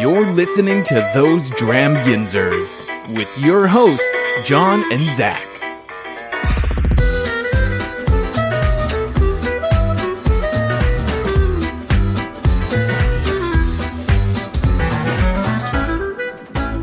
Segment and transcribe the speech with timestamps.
[0.00, 2.80] You're listening to Those Dram Yinzers
[3.16, 5.44] with your hosts, John and Zach.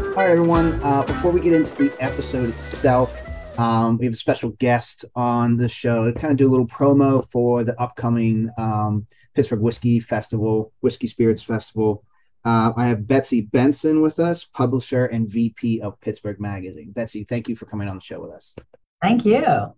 [0.10, 0.74] All right, everyone.
[0.84, 5.56] Uh, before we get into the episode itself, um, we have a special guest on
[5.56, 10.02] the show to kind of do a little promo for the upcoming um, Pittsburgh Whiskey
[10.02, 12.05] Festival, Whiskey Spirits Festival.
[12.46, 16.92] Uh, I have Betsy Benson with us, publisher and VP of Pittsburgh Magazine.
[16.92, 18.54] Betsy, thank you for coming on the show with us.
[19.02, 19.74] Thank you.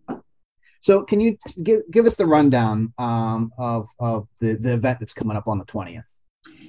[0.81, 5.13] So, can you give give us the rundown um, of of the the event that's
[5.13, 6.03] coming up on the twentieth?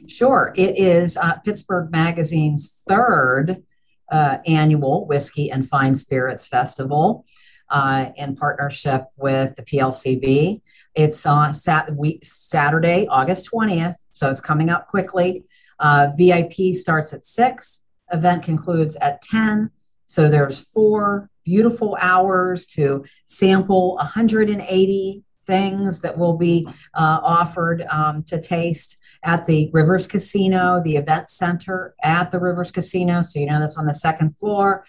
[0.07, 0.55] Sure.
[0.57, 3.63] It is uh, Pittsburgh Magazine's third
[4.11, 7.25] uh, annual Whiskey and Fine Spirits Festival
[7.71, 10.63] uh, in partnership with the PLCB.
[10.95, 15.45] It's on sat- week, Saturday, August 20th, so it's coming up quickly.
[15.79, 19.71] Uh, VIP starts at 6, event concludes at 10.
[20.05, 28.23] So there's four beautiful hours to sample 180 things that will be uh, offered um,
[28.25, 33.23] to taste at the Rivers Casino, the event center at the Rivers Casino.
[33.23, 34.85] So, you know, that's on the second floor.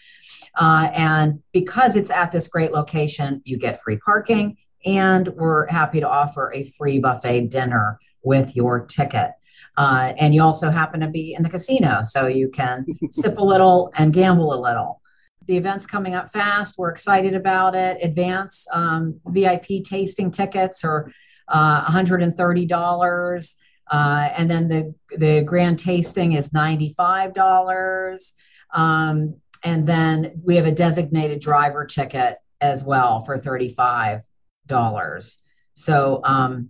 [0.56, 6.00] Uh, and because it's at this great location, you get free parking, and we're happy
[6.00, 9.32] to offer a free buffet dinner with your ticket.
[9.80, 13.44] Uh, and you also happen to be in the casino, so you can sip a
[13.44, 15.02] little and gamble a little.
[15.47, 16.77] The event's coming up fast.
[16.77, 17.97] We're excited about it.
[18.03, 21.09] Advance um, VIP tasting tickets are
[21.47, 23.55] uh, $130.
[23.89, 28.33] Uh, and then the the grand tasting is ninety five dollars,
[28.71, 34.21] um, and then we have a designated driver ticket as well for thirty five
[34.67, 35.39] dollars.
[35.73, 36.69] So um,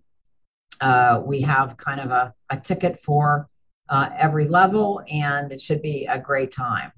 [0.82, 3.48] uh, we have kind of a, a ticket for
[3.90, 6.92] uh, every level, and it should be a great time.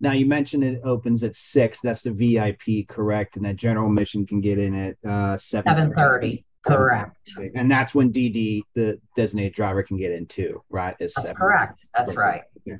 [0.00, 1.80] Now you mentioned it opens at six.
[1.82, 3.36] That's the VIP, correct?
[3.36, 6.44] And that general admission can get in at uh, seven thirty.
[6.62, 7.16] Correct.
[7.54, 10.94] And that's when DD, the designated driver, can get in too, right?
[11.00, 11.86] Is that's correct.
[11.96, 12.42] That's right.
[12.68, 12.78] Okay.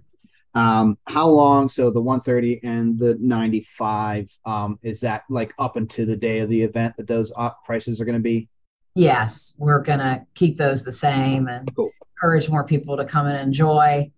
[0.54, 1.68] Um, how long?
[1.68, 6.50] So the 130 and the 95, um, is that like up until the day of
[6.50, 7.32] the event that those
[7.64, 8.48] prices are going to be?
[8.94, 11.90] Yes, we're going to keep those the same and cool.
[12.16, 14.10] encourage more people to come and enjoy.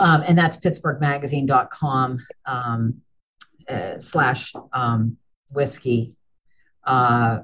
[0.00, 3.02] Um, and that's pittsburghmagazine.com um,
[3.68, 5.16] uh, slash um,
[5.50, 6.14] whiskey.
[6.84, 7.40] Uh,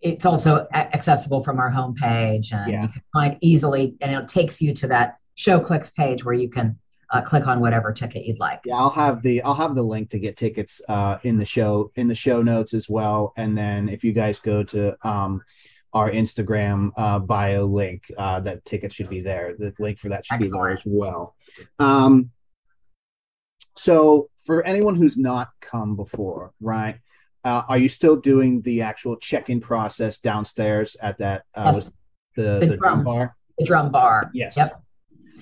[0.00, 2.82] it's also accessible from our homepage and yeah.
[2.82, 6.78] you can find easily and it takes you to that ShowClix page where you can
[7.10, 10.08] uh, click on whatever ticket you'd like yeah i'll have the i'll have the link
[10.10, 13.88] to get tickets uh, in the show in the show notes as well and then
[13.88, 15.42] if you guys go to um,
[15.92, 20.24] our instagram uh, bio link uh, that ticket should be there the link for that
[20.24, 20.52] should Excellent.
[20.52, 21.34] be there as well
[21.78, 22.30] um,
[23.76, 26.98] so for anyone who's not come before right
[27.44, 31.90] uh, are you still doing the actual check-in process downstairs at that uh, yes.
[32.36, 33.36] the, the, the drum, drum, bar?
[33.58, 34.30] The drum bar.
[34.34, 34.56] Yes.
[34.56, 34.82] Yep.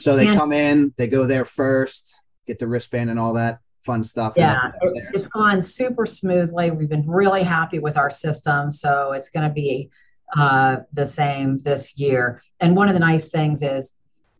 [0.01, 2.15] So they and, come in, they go there first,
[2.47, 4.35] get the wristband and all that fun stuff.
[4.37, 6.71] Yeah, it, it's gone super smoothly.
[6.71, 9.91] We've been really happy with our system, so it's going to be
[10.37, 12.43] uh, the same this year.
[12.61, 13.93] And one of the nice things is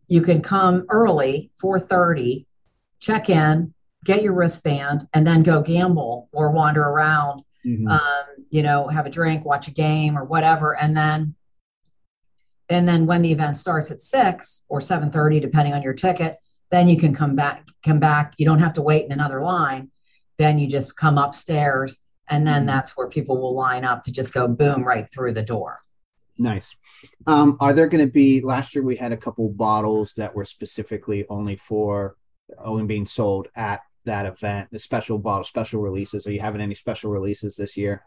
[0.07, 2.45] you can come early, 4:30,
[2.99, 3.73] check in,
[4.03, 7.87] get your wristband, and then go gamble or wander around mm-hmm.
[7.87, 10.75] um, you know, have a drink, watch a game or whatever.
[10.75, 11.35] And then,
[12.69, 16.37] and then when the event starts at six or 7.30, depending on your ticket,
[16.71, 18.33] then you can come back, come back.
[18.37, 19.89] You don't have to wait in another line.
[20.37, 21.97] Then you just come upstairs
[22.29, 22.67] and then mm-hmm.
[22.67, 25.79] that's where people will line up to just go boom right through the door.
[26.37, 26.67] Nice.
[27.27, 28.41] Um, are there going to be?
[28.41, 32.15] Last year we had a couple bottles that were specifically only for
[32.57, 36.27] only being sold at that event, the special bottle, special releases?
[36.27, 38.03] Are you having any special releases this year?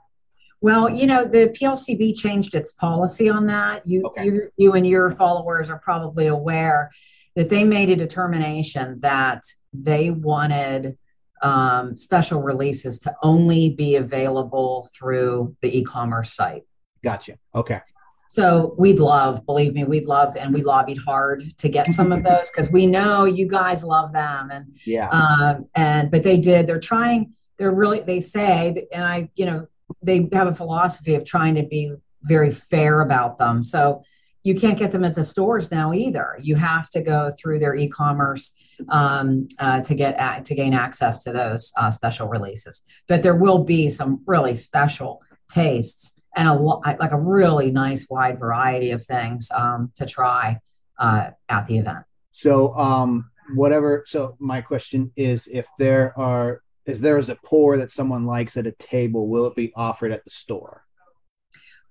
[0.60, 3.86] Well, you know, the PLCB changed its policy on that.
[3.86, 4.24] You, okay.
[4.24, 6.90] you, you and your followers are probably aware
[7.34, 9.42] that they made a determination that
[9.72, 10.98] they wanted
[11.42, 16.62] um, special releases to only be available through the e-commerce site.
[17.02, 17.38] Gotcha.
[17.54, 17.80] Okay.
[18.28, 22.22] So we'd love, believe me, we'd love, and we lobbied hard to get some of
[22.22, 26.66] those because we know you guys love them, and yeah, um, and but they did.
[26.66, 27.34] They're trying.
[27.58, 28.00] They're really.
[28.00, 29.66] They say, and I, you know,
[30.02, 31.92] they have a philosophy of trying to be
[32.22, 33.62] very fair about them.
[33.62, 34.02] So
[34.44, 36.38] you can't get them at the stores now either.
[36.40, 38.54] You have to go through their e-commerce
[38.90, 42.82] um, uh, to get to gain access to those uh, special releases.
[43.08, 45.20] But there will be some really special
[45.50, 50.58] tastes and a like a really nice wide variety of things um, to try
[50.98, 52.04] uh, at the event.
[52.32, 54.04] So, um, whatever.
[54.06, 58.56] So, my question is, if there are, if there is a pour that someone likes
[58.56, 60.84] at a table, will it be offered at the store?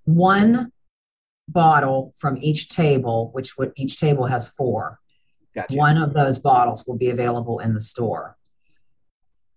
[0.06, 0.72] One
[1.48, 5.00] bottle from each table, which would each table has four.
[5.56, 5.76] Gotcha.
[5.76, 8.38] One of those bottles will be available in the store.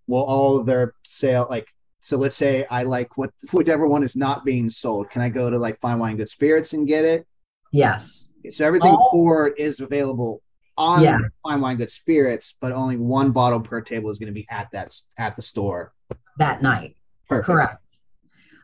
[0.07, 1.67] Will all of their sale like
[2.01, 2.17] so?
[2.17, 5.11] Let's say I like what whichever one is not being sold.
[5.11, 7.27] Can I go to like Fine Wine Good Spirits and get it?
[7.73, 8.29] Yes.
[8.53, 10.43] So everything All- poured is available
[10.77, 11.19] on Yeah.
[11.43, 14.69] Fine Wine Good Spirits, but only one bottle per table is going to be at
[14.73, 15.93] that at the store.
[16.39, 16.97] That night.
[17.29, 17.47] Perfect.
[17.47, 17.91] Correct.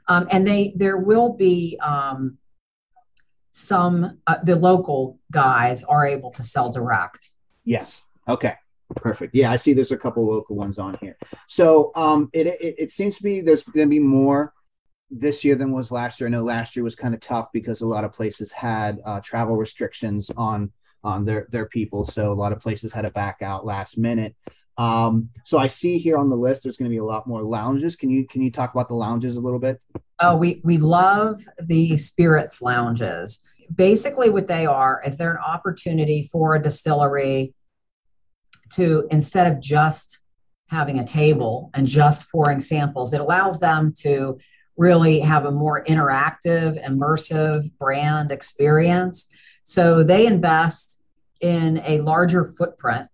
[0.09, 2.37] Um, and they there will be um,
[3.51, 7.31] some uh, the local guys are able to sell direct.
[7.65, 8.03] Yes.
[8.29, 8.55] Okay.
[8.97, 9.35] Perfect.
[9.35, 9.73] Yeah, I see.
[9.73, 11.17] There's a couple local ones on here.
[11.47, 14.53] So, um, it it, it seems to be there's going to be more
[15.11, 16.29] this year than was last year.
[16.29, 19.21] I know last year was kind of tough because a lot of places had uh,
[19.21, 23.43] travel restrictions on on their their people, so a lot of places had to back
[23.43, 24.35] out last minute.
[24.81, 27.43] Um, so I see here on the list there's going to be a lot more
[27.43, 27.97] lounges.
[27.97, 29.79] Can you can you talk about the lounges a little bit?
[30.21, 33.41] Oh, we we love the spirits lounges.
[33.75, 37.53] Basically, what they are is they're an opportunity for a distillery
[38.73, 40.21] to instead of just
[40.71, 44.39] having a table and just pouring samples, it allows them to
[44.79, 49.27] really have a more interactive, immersive brand experience.
[49.65, 51.01] So they invest
[51.43, 53.09] in a larger footprint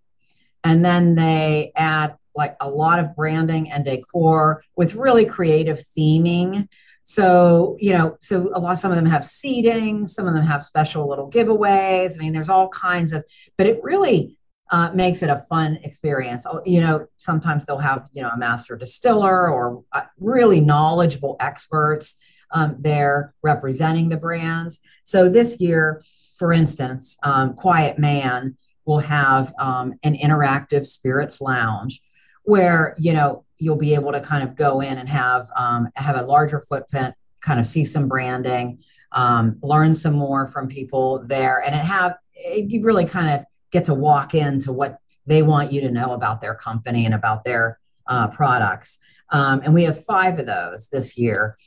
[0.63, 6.69] and then they add like a lot of branding and decor with really creative theming.
[7.03, 10.61] So you know so a lot some of them have seating some of them have
[10.61, 12.15] special little giveaways.
[12.15, 13.23] I mean there's all kinds of
[13.57, 14.37] but it really
[14.69, 16.45] uh, makes it a fun experience.
[16.45, 21.37] Oh, you know sometimes they'll have you know a master distiller or uh, really knowledgeable
[21.39, 22.17] experts
[22.51, 24.79] um, there representing the brands.
[25.05, 26.01] So this year
[26.37, 28.57] for instance um, quiet man
[28.87, 32.01] will have um, an interactive spirits lounge
[32.43, 36.15] where you know you'll be able to kind of go in and have um, have
[36.15, 38.79] a larger footprint kind of see some branding
[39.11, 43.85] um, learn some more from people there and it have you really kind of get
[43.85, 47.79] to walk into what they want you to know about their company and about their
[48.07, 48.99] uh, products.
[49.29, 51.57] Um, and we have five of those this year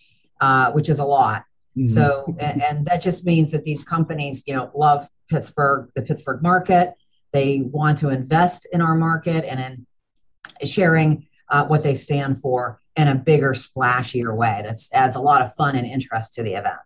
[0.41, 1.45] uh, which is a lot.
[1.87, 6.43] So and, and that just means that these companies you know love pittsburgh the pittsburgh
[6.43, 6.95] market
[7.32, 12.81] they want to invest in our market and in sharing uh, what they stand for
[12.97, 14.62] in a bigger, splashier way.
[14.65, 16.79] That adds a lot of fun and interest to the event.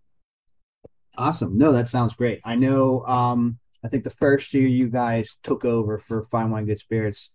[1.17, 1.56] Awesome.
[1.56, 2.41] No, that sounds great.
[2.44, 3.05] I know.
[3.06, 7.31] Um, I think the first year you guys took over for Fine Wine Good Spirits,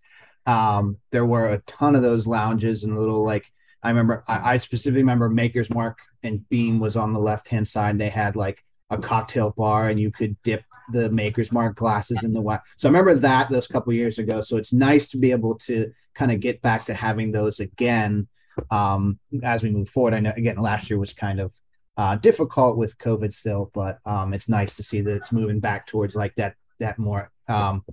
[0.45, 3.45] um, there were a ton of those lounges and little like
[3.83, 4.23] I remember.
[4.27, 7.97] I, I specifically remember Maker's Mark and Beam was on the left hand side.
[7.97, 12.33] They had like a cocktail bar and you could dip the Maker's Mark glasses in
[12.33, 12.59] the wine.
[12.77, 14.41] So I remember that those couple years ago.
[14.41, 18.27] So it's nice to be able to kind of get back to having those again
[18.71, 20.13] um, as we move forward.
[20.13, 21.51] I know again last year was kind of
[21.97, 25.85] uh, difficult with COVID still, but um, it's nice to see that it's moving back
[25.85, 27.83] towards like that that more um,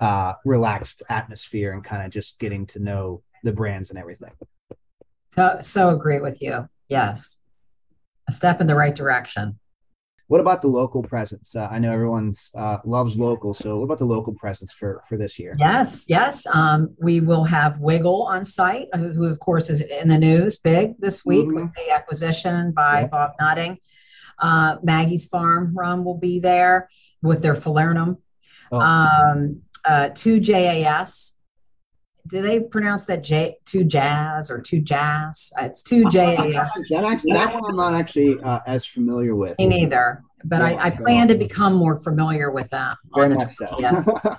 [0.00, 4.32] uh, relaxed atmosphere and kind of just getting to know the brands and everything.
[5.28, 6.68] So, so agree with you.
[6.88, 7.36] Yes,
[8.28, 9.58] a step in the right direction.
[10.28, 11.54] What about the local presence?
[11.54, 15.16] Uh, I know everyone uh, loves local, so what about the local presence for for
[15.16, 15.54] this year?
[15.58, 16.44] Yes, yes.
[16.52, 20.98] Um, we will have Wigle on site, who, of course is in the news big
[21.00, 21.54] this week Mhm.
[21.54, 23.06] with the acquisition by Yeah.
[23.06, 23.78] Bob Nutting.
[24.38, 26.88] Uh, Maggie's Farm Rum will be there
[27.22, 28.16] with their Falernum.
[28.72, 28.80] Oh.
[28.80, 31.32] Um, uh, two JAS.
[32.26, 35.52] Do they pronounce that J two jazz or two jazz?
[35.60, 36.36] Uh, it's two JAS.
[36.90, 39.58] That actually, that one I'm not actually uh, as familiar with.
[39.58, 42.96] Me neither, but I, I plan to become more familiar with that.
[43.14, 44.36] Very much so.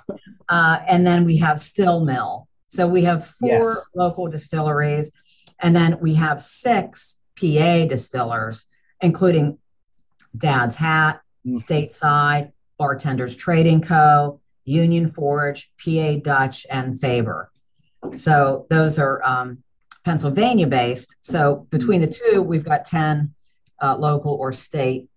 [0.50, 2.48] Uh, and then we have Still Mill.
[2.68, 3.76] So we have four Yes.
[3.94, 5.10] local distilleries,
[5.60, 8.64] and then we have six PA distillers,
[9.02, 9.58] including
[10.36, 11.62] Dad's Hat, Mm.
[11.64, 17.50] Stateside, Bartenders Trading Co., Union Forge, PA Dutch, and Faber.
[18.16, 19.62] So those are um,
[20.04, 21.16] Pennsylvania based.
[21.22, 23.34] So between the two, we've got 10
[23.82, 25.08] uh, local or state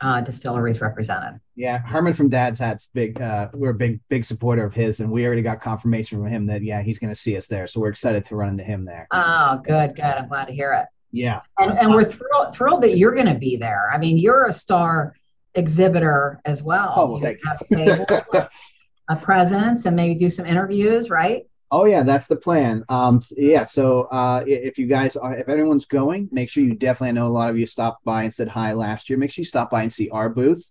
[0.00, 1.40] uh, distilleries represented.
[1.54, 3.20] Yeah, Herman from Dad's Hat's big.
[3.20, 6.46] Uh, we're a big, big supporter of his, and we already got confirmation from him
[6.46, 7.66] that yeah, he's going to see us there.
[7.66, 9.06] So we're excited to run into him there.
[9.12, 10.04] Oh, good, good.
[10.04, 10.86] I'm glad to hear it.
[11.12, 13.90] yeah, And, and we're thrilled, thrilled that you're going to be there.
[13.92, 15.14] I mean, you're a star
[15.54, 16.92] exhibitor as well.
[16.96, 18.48] Oh, well, You thank have a table,
[19.08, 21.44] a presence, and maybe do some interviews, right?
[21.76, 22.84] Oh yeah, that's the plan.
[22.88, 23.64] Um, yeah.
[23.64, 27.08] So uh, if you guys, are, if anyone's going, make sure you definitely.
[27.08, 29.18] I know a lot of you stopped by and said hi last year.
[29.18, 30.64] Make sure you stop by and see our booth.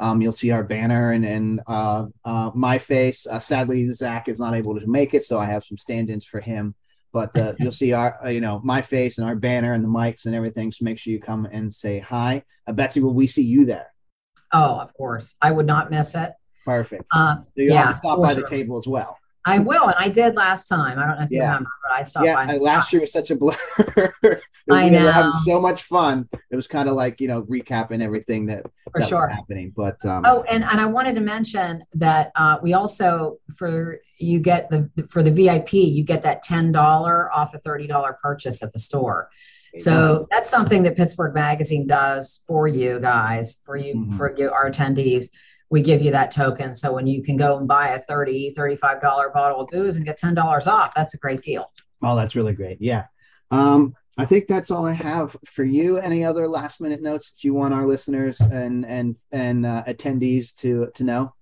[0.00, 3.26] Um, you'll see our banner and and uh, uh, my face.
[3.26, 6.40] Uh, sadly, Zach is not able to make it, so I have some stand-ins for
[6.40, 6.74] him.
[7.10, 9.88] But uh, you'll see our, uh, you know, my face and our banner and the
[9.88, 10.72] mics and everything.
[10.72, 12.42] So make sure you come and say hi.
[12.66, 13.94] Uh, Betsy, will we see you there?
[14.52, 15.34] Oh, of course.
[15.40, 16.32] I would not miss it.
[16.66, 17.04] Perfect.
[17.14, 19.19] Uh, So you yeah, have to stop by the table as well.
[19.46, 20.98] I will, and I did last time.
[20.98, 21.46] I don't know if you Yeah.
[21.46, 22.56] remember, but I stopped yeah, by.
[22.58, 23.56] last year was such a blur.
[24.70, 26.28] I we were having so much fun.
[26.50, 29.26] It was kind of like you know recapping everything that, for that sure.
[29.28, 29.72] was happening.
[29.74, 34.38] But um, Oh, and, and I wanted to mention that uh, we also for you
[34.38, 38.62] get the for the VIP you get that ten dollar off a thirty dollar purchase
[38.62, 39.28] at the store.
[39.76, 44.16] So that's something that Pittsburgh Magazine does for you guys, for you Mhm.
[44.16, 45.26] for you our attendees.
[45.70, 49.00] We give you that token, so when you can go and buy a 30 35
[49.00, 51.70] dollar bottle of booze and get ten dollars off, that's a great deal.
[52.02, 52.78] oh, that's really great.
[52.80, 53.04] Yeah.
[53.50, 55.96] Um, I think that's all I have for you.
[55.98, 60.54] Any other last minute notes that you want our listeners and and and uh, attendees
[60.56, 61.34] to to know?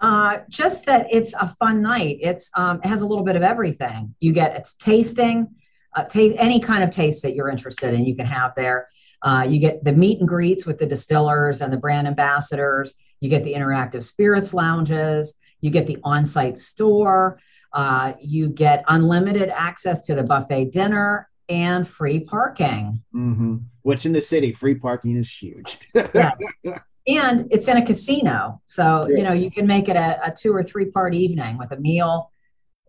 [0.00, 2.18] Uh, just that it's a fun night.
[2.20, 4.14] It's um, it has a little bit of everything.
[4.20, 5.48] You get it's tasting,
[5.96, 8.04] uh, taste any kind of taste that you're interested in.
[8.04, 8.88] You can have there.
[9.22, 12.94] Uh, you get the meet and greets with the distillers and the brand ambassadors.
[13.20, 15.34] You get the interactive spirits lounges.
[15.60, 17.38] You get the on-site store.
[17.72, 23.02] Uh, you get unlimited access to the buffet dinner and free parking.
[23.12, 25.78] hmm Which in the city, free parking is huge.
[25.94, 26.32] Yeah.
[27.06, 29.16] and it's in a casino so Sure.
[29.16, 31.76] you know you can make it a, a two or three part evening with a
[31.80, 32.30] meal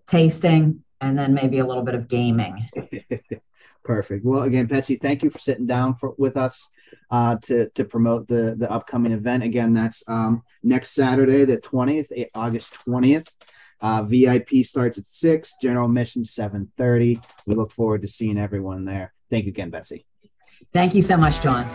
[0.05, 2.67] tasting and then maybe a little bit of gaming
[3.83, 4.23] Perfect.
[4.23, 6.67] Well, again, Betsy, thank you for sitting down for, with us
[7.09, 9.43] uh, to to promote the the upcoming event.
[9.43, 13.27] Again, that's um, next Saturday, the twentieth, August twentieth.
[13.81, 15.53] Uh, VIP starts at six.
[15.61, 17.19] General admission seven thirty.
[17.47, 19.13] We look forward to seeing everyone there.
[19.31, 20.05] Thank you again, Betsy.
[20.73, 21.65] thank you so much john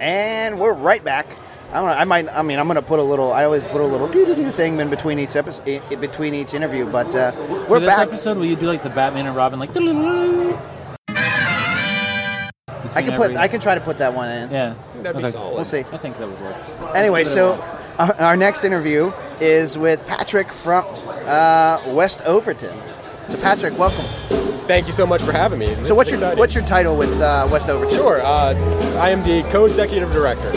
[0.00, 1.26] And we're right back.
[1.70, 2.28] I, don't know, I might.
[2.28, 3.32] I mean, I'm going to put a little.
[3.32, 6.34] I always put a little doo doo doo thing in between each episode, in between
[6.34, 6.84] each interview.
[6.90, 8.08] But uh, For we're this back.
[8.08, 9.70] episode, will you do like the Batman and Robin, like?
[12.92, 13.36] I can put.
[13.36, 14.50] I can try to put that one in.
[14.50, 14.74] Yeah.
[14.96, 15.30] That'd be Okay.
[15.30, 15.54] solid.
[15.54, 15.80] We'll see.
[15.92, 16.56] I think that would work.
[16.96, 20.84] Anyway, Let's give it a so our, our next interview is with Patrick from
[21.26, 22.76] uh, West Overton.
[23.28, 24.04] So Patrick, welcome.
[24.66, 25.66] Thank you so much for having me.
[25.66, 26.38] This So what's your exciting.
[26.38, 27.94] what's your title with uh, West Overton?
[27.94, 28.20] Sure.
[28.22, 28.54] Uh,
[29.00, 30.50] I am the co-executive director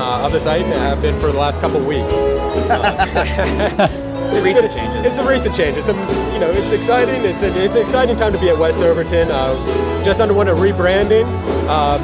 [0.00, 2.12] uh, of the site and have been for the last couple weeks.
[4.30, 5.04] The recent changes.
[5.06, 5.76] It's a recent change.
[5.76, 7.24] It's a, you know, it's exciting.
[7.24, 9.26] It's, a, it's an exciting time to be at West Overton.
[9.28, 11.24] Uh, just underwent a rebranding.
[11.66, 11.98] Um,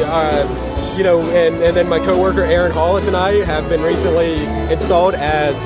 [0.00, 4.32] uh, you know, and, and then my coworker Aaron Hollis and I have been recently
[4.72, 5.56] installed as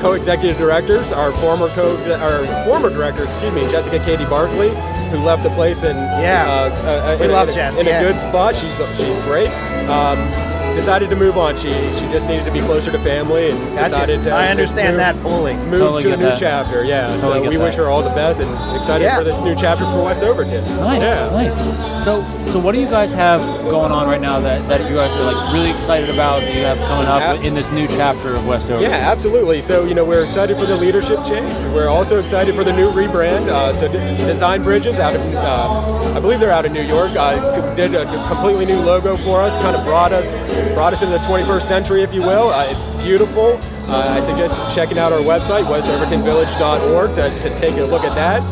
[0.00, 1.12] co-executive directors.
[1.12, 4.70] Our former co, our former director, excuse me, Jessica Kadie-Barkley,
[5.10, 6.46] who left the place in Yeah.
[6.48, 8.00] uh, uh, We in, love in, a- Jess, in yeah.
[8.00, 8.54] a good spot.
[8.54, 9.50] She's she's great.
[9.90, 11.56] Um, decided to move on.
[11.56, 13.88] She she just needed to be closer to family and Gotcha.
[13.90, 15.54] decided to I to understand move- that fully.
[15.54, 16.38] Move Totally to a get new that.
[16.38, 17.06] chapter, yeah.
[17.06, 17.82] Totally so get we wish that.
[17.82, 19.16] her all the best and excited Yeah.
[19.18, 20.64] for this new chapter for West Overton.
[20.80, 21.30] Nice, Yeah.
[21.32, 21.56] nice.
[22.04, 25.12] So, so what do you guys have going on right now that, that you guys
[25.14, 27.46] are like really excited about that you have coming up Yeah.
[27.48, 28.90] in this new chapter of West Overton?
[28.90, 29.60] Yeah, absolutely.
[29.60, 31.50] So, you know, we're excited for the leadership change.
[31.74, 33.48] We're also excited for the new rebrand.
[33.48, 37.10] Uh, so, D- Design Bridges out of, uh, I believe they're out of New York,
[37.16, 40.26] uh, c- did a completely new logo for us, kind of brought us,
[40.74, 42.50] brought us into the 21st century, if you will.
[42.50, 43.58] Uh, it's beautiful.
[43.90, 48.42] Uh, I suggest checking out our website, westovertonvillage.org, to, to take a look at that.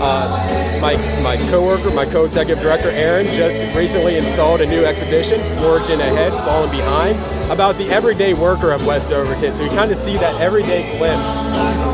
[0.00, 6.00] Uh, my, my coworker, my co-executive director Aaron, just recently installed a new exhibition, Forging
[6.00, 7.16] Ahead, Falling Behind,
[7.50, 9.54] about the everyday worker of West Overton.
[9.54, 11.34] So you kind of see that everyday glimpse,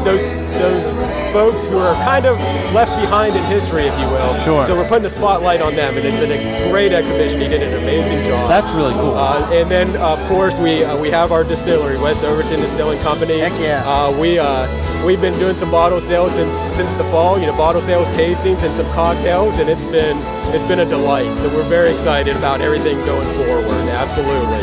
[0.04, 0.22] those
[0.56, 0.86] those
[1.32, 2.38] folks who are kind of
[2.72, 4.34] left behind in history, if you will.
[4.40, 4.64] Sure.
[4.64, 7.40] So we're putting a spotlight on them, and it's a great exhibition.
[7.40, 8.48] He did an amazing job.
[8.48, 9.14] That's really cool.
[9.14, 13.38] Uh, and then, of course, we uh, we have our distillery, West Overton Distilling Company.
[13.38, 13.82] Heck yeah.
[13.84, 14.66] Uh, we uh,
[15.04, 17.38] we've been doing some bottle sales since since the fall.
[17.40, 20.16] You know, bottle sales, tastings, and some cocktails, and it's been
[20.54, 21.32] it's been a delight.
[21.38, 23.70] So we're very excited about everything going forward.
[23.96, 24.60] Absolutely.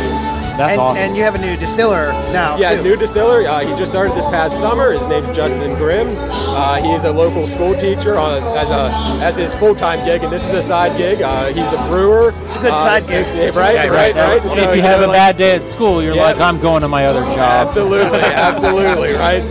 [0.56, 1.02] That's and, awesome.
[1.04, 2.58] and you have a new distiller now.
[2.58, 2.84] Yeah, too.
[2.84, 3.42] new distiller.
[3.48, 4.92] Uh, he just started this past summer.
[4.92, 6.14] His name's Justin Grimm.
[6.20, 10.22] Uh, he is a local school teacher on, as a as his full time gig,
[10.24, 11.24] and this is a side gig.
[11.24, 12.34] Uh, he's a brewer.
[12.46, 13.26] It's a good side gig.
[13.56, 13.74] right?
[13.74, 14.14] Yeah, right, right.
[14.14, 16.22] That's- So, if you know, have a like- bad day at school, you're Yeah.
[16.28, 17.40] like, I'm going to my other job.
[17.40, 19.42] Absolutely, absolutely, right.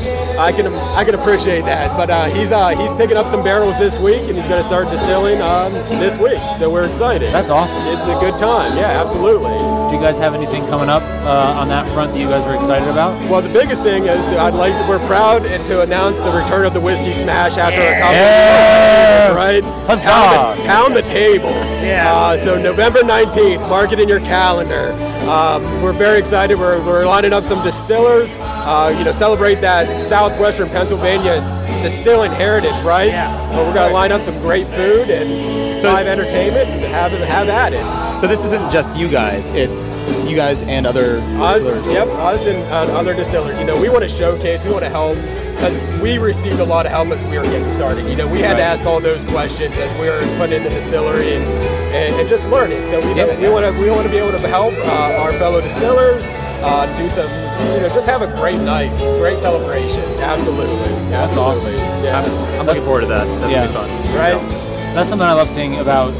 [0.42, 0.66] I can
[0.98, 1.96] I can appreciate that.
[1.96, 4.64] But uh, he's uh, he's picking up some barrels this week, and he's going to
[4.64, 5.72] start distilling um,
[6.02, 6.38] this week.
[6.58, 7.30] So we're excited.
[7.30, 7.82] That's awesome.
[7.86, 8.76] It's a good time.
[8.76, 9.54] Yeah, absolutely.
[9.56, 12.56] Do you guys have anything coming up uh, on that front that you guys are
[12.56, 13.12] excited about?
[13.30, 16.80] Well, the biggest thing is I'd like we're proud to announce the return of the
[16.80, 19.28] whiskey smash after a couple Yeah.
[19.28, 19.64] of years, right?
[19.86, 20.10] Huzzah.
[20.10, 21.50] Pound the, pound the table.
[21.86, 22.10] Yeah.
[22.12, 24.90] Uh, so November 19th, mark it in your calendar.
[25.32, 26.58] Um, we're very excited.
[26.58, 28.28] We're, we're lining up some distillers.
[28.38, 31.40] Uh, you know, celebrate that southwestern Pennsylvania
[31.82, 33.08] distilling heritage, right?
[33.08, 33.50] Yeah.
[33.50, 37.72] So we're gonna line up some great food and live entertainment and have have at
[37.72, 38.20] it.
[38.20, 39.88] So this isn't just you guys; it's
[40.28, 41.16] you guys and other.
[41.40, 41.94] Us, distillers.
[41.94, 43.58] yep, us and uh, other distillers.
[43.58, 45.16] You know, we want to showcase, we want to help,
[45.56, 48.06] because we received a lot of help as we were getting started.
[48.06, 50.68] You know, we had to ask all those questions as we were putting in the
[50.68, 52.82] distillery and, and, and just learning.
[52.90, 53.28] So we, Yeah.
[53.38, 56.22] we want to we want to be able to help uh, our fellow distillers
[56.64, 57.26] uh, do some,
[57.74, 60.02] you know, just have a great night, great celebration.
[60.22, 60.78] Absolutely,
[61.10, 61.74] That's awesome.
[62.04, 62.22] Yeah.
[62.22, 63.26] I'm, I'm looking forward to that.
[63.40, 63.66] That's Yeah.
[63.66, 64.18] gonna be fun.
[64.18, 64.94] right.
[64.94, 66.12] That's something I love seeing about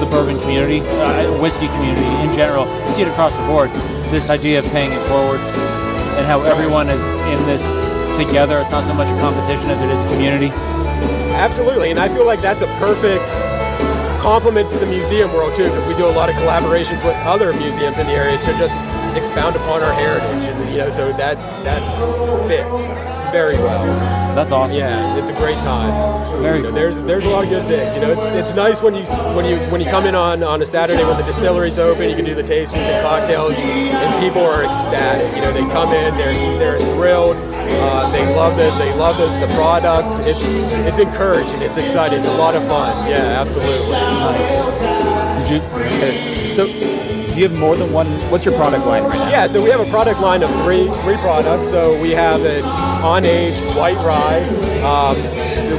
[0.00, 2.66] the bourbon community, uh, whiskey community in general.
[2.66, 3.70] You see it across the board.
[4.10, 5.40] This idea of paying it forward
[6.18, 7.02] and how everyone is
[7.32, 7.62] in this
[8.16, 8.58] together.
[8.60, 10.50] It's not so much a competition as it is a community.
[11.34, 13.24] Absolutely, and I feel like that's a perfect
[14.22, 17.52] compliment to the museum world too, because we do a lot of collaborations with other
[17.54, 18.72] museums in the area to just
[19.18, 21.36] expound upon our heritage, and you know, so that
[21.66, 21.82] that
[22.46, 22.86] fits
[23.32, 23.84] very well.
[24.34, 24.78] That's awesome.
[24.78, 25.92] Yeah, it's a great time.
[26.40, 27.94] Very You know, there's there's a lot of good things.
[27.94, 30.62] You know, it's, it's nice when you when you when you come in on, on
[30.62, 34.42] a Saturday when the distillery's open, you can do the tastings and cocktails, and people
[34.42, 35.34] are ecstatic.
[35.34, 37.36] You know, they come in, they're they're thrilled.
[37.80, 38.72] Uh, they love it.
[38.78, 40.26] They love the, the product.
[40.26, 40.42] It's
[40.88, 41.62] it's encouraging.
[41.62, 42.20] It's exciting.
[42.20, 43.08] It's a lot of fun.
[43.10, 43.96] Yeah, absolutely.
[45.38, 45.60] Did you?
[45.98, 48.06] Okay, So, do you have more than one?
[48.30, 49.30] What's your product line right now?
[49.30, 51.70] Yeah, so we have a product line of three three products.
[51.70, 52.62] So we have an
[53.02, 54.42] unaged white rye.
[54.84, 55.16] Um,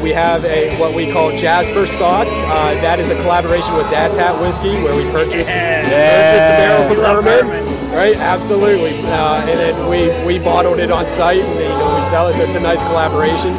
[0.01, 2.27] we have a what we call Jasper stock.
[2.27, 6.89] Uh, that is a collaboration with Dad's Hat Whiskey, where we purchased, purchased the barrel
[6.89, 7.45] from Love Herman.
[7.47, 7.93] Herman.
[7.93, 8.99] Right, absolutely.
[9.05, 11.82] Uh, and then we, we bottled it on site, and you
[12.13, 12.43] know, we sell it.
[12.43, 13.51] So it's a nice collaboration.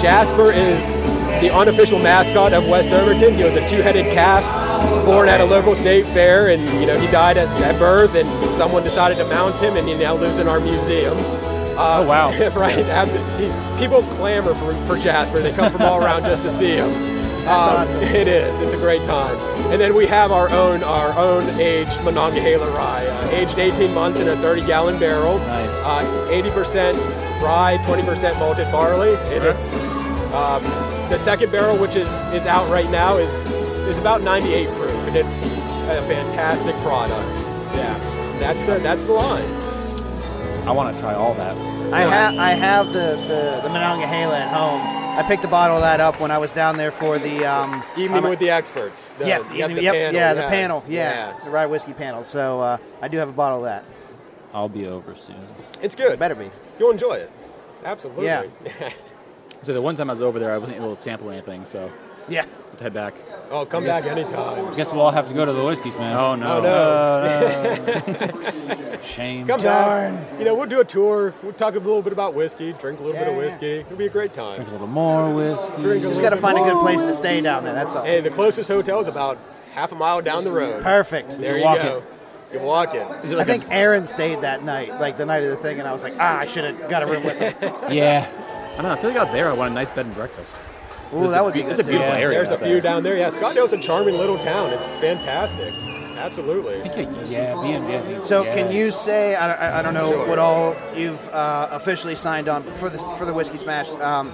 [0.00, 0.94] Jasper is
[1.40, 3.34] the unofficial mascot of West Overton.
[3.34, 4.44] He was a two-headed calf
[5.04, 8.28] born at a local state fair, and you know he died at, at birth, and
[8.56, 11.14] someone decided to mount him, and he now lives in our museum.
[11.16, 12.30] Uh, Oh, wow.
[12.56, 13.52] right, absolutely.
[13.78, 15.40] People clamor for, for Jasper.
[15.40, 16.88] They come from all around just to see him.
[17.44, 18.02] That's awesome.
[18.02, 18.60] It is.
[18.62, 19.36] It's a great time.
[19.70, 24.20] And then we have our own our own aged Monongahela rye, uh, aged 18 months
[24.20, 25.38] in a 30 gallon barrel.
[25.38, 25.82] Nice.
[25.84, 29.14] Uh, 80% rye, 20% malted barley.
[29.34, 30.62] And it's, um,
[31.10, 33.30] the second barrel, which is, is out right now, is
[33.86, 35.28] is about 98 proof, and it's
[35.88, 37.14] a fantastic product.
[37.76, 37.96] Yeah,
[38.40, 39.44] that's the that's the line.
[40.66, 41.56] I want to try all that.
[41.92, 44.80] I have I have the, the, the Monongahela at home.
[45.16, 47.82] I picked a bottle of that up when I was down there for the um,
[47.96, 49.08] Evening um, with the experts.
[49.18, 51.44] The, yes, yep, the, the yep, panel, yeah, the panel, yeah, yeah.
[51.44, 52.24] the rye whiskey panel.
[52.24, 53.84] So uh, I do have a bottle of that.
[54.52, 55.36] I'll be over soon.
[55.80, 56.18] It's good.
[56.18, 56.50] Better be.
[56.78, 57.30] You'll enjoy it.
[57.84, 58.26] Absolutely.
[58.26, 58.44] Yeah.
[59.62, 61.90] So the one time I was over there, I wasn't able to sample anything, so
[62.28, 62.44] Yeah.
[62.70, 63.14] let's head back.
[63.50, 64.68] oh, come back anytime.
[64.68, 66.16] I guess we'll all have to go to the whiskeys, man.
[66.16, 66.58] Oh no!
[66.58, 69.00] Oh no.
[69.02, 69.46] Shame.
[69.46, 70.14] Come Darn.
[70.16, 70.38] back.
[70.38, 71.34] You know, we'll do a tour.
[71.42, 73.78] We'll talk a little bit about whiskey, drink a little bit of whiskey.
[73.78, 74.54] It'll be a great time.
[74.56, 75.82] Drink a little more whiskey.
[75.82, 77.74] Drink a Just got to find a good place to stay down there.
[77.74, 78.04] That's all.
[78.04, 79.38] And the closest hotel is about
[79.72, 80.82] half a mile down the road.
[80.82, 81.38] Perfect.
[81.38, 81.96] There can you go.
[81.96, 82.02] You
[82.50, 83.06] can walk it.
[83.24, 85.78] Is it I like think Aaron stayed that night, like the night of the thing,
[85.78, 87.54] and I was like, ah, I should have got a room with him.
[87.90, 88.26] Yeah.
[88.72, 88.92] I don't know.
[88.92, 90.54] I feel like out there, I want a nice bed and breakfast.
[91.14, 92.38] Ooh, It's that would be be- It's a beautiful Yeah, area.
[92.38, 92.80] There's a out few there.
[92.82, 93.16] down there.
[93.16, 94.70] Yeah, Scottdale's a charming little town.
[94.72, 95.72] It's fantastic.
[96.16, 96.76] Absolutely.
[96.80, 98.24] I think you- yeah, BNB.
[98.24, 98.54] So, yeah.
[98.54, 100.28] can you say I, I, I don't know Sure.
[100.28, 103.90] what all you've uh, officially signed on for the for the whiskey smash?
[103.92, 104.32] Um,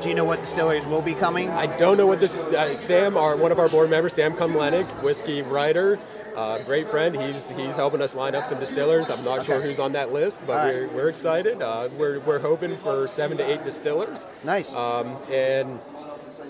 [0.00, 1.50] do you know what distilleries will be coming?
[1.50, 2.36] I don't know what this.
[2.38, 5.98] Uh, Sam, our one of our board members, Sam Komlenic, whiskey writer,
[6.36, 7.14] uh, great friend.
[7.14, 9.10] He's he's helping us line up some distillers.
[9.10, 10.74] I'm not sure who's on that list, but All right.
[10.90, 11.60] we're, we're excited.
[11.60, 14.26] Uh, we're we're hoping for seven to eight distillers.
[14.42, 14.74] Nice.
[14.74, 15.78] Um, and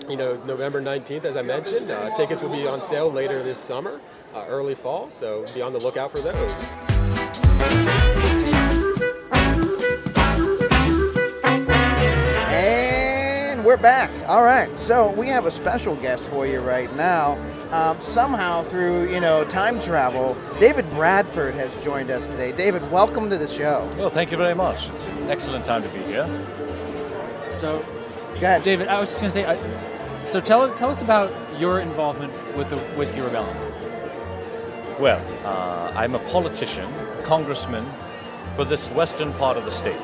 [0.09, 3.57] you know, November 19th, as I mentioned, uh, tickets will be on sale later this
[3.57, 3.99] summer,
[4.35, 5.09] uh, early fall.
[5.09, 6.71] So be on the lookout for those.
[12.53, 14.11] And we're back.
[14.27, 14.75] All right.
[14.77, 17.39] So we have a special guest for you right now.
[17.71, 22.51] Um, somehow through you know time travel, David Bradford has joined us today.
[22.51, 23.89] David, welcome to the show.
[23.97, 24.87] Well, thank you very much.
[24.87, 26.27] It's an excellent time to be here.
[27.61, 27.85] So,
[28.41, 28.63] Go ahead.
[28.63, 29.45] David, I was just gonna say.
[29.45, 29.55] I,
[30.25, 33.55] so tell tell us about your involvement with the Whiskey Rebellion.
[34.99, 36.87] Well, uh, I'm a politician,
[37.23, 37.85] congressman
[38.55, 40.01] for this western part of the state.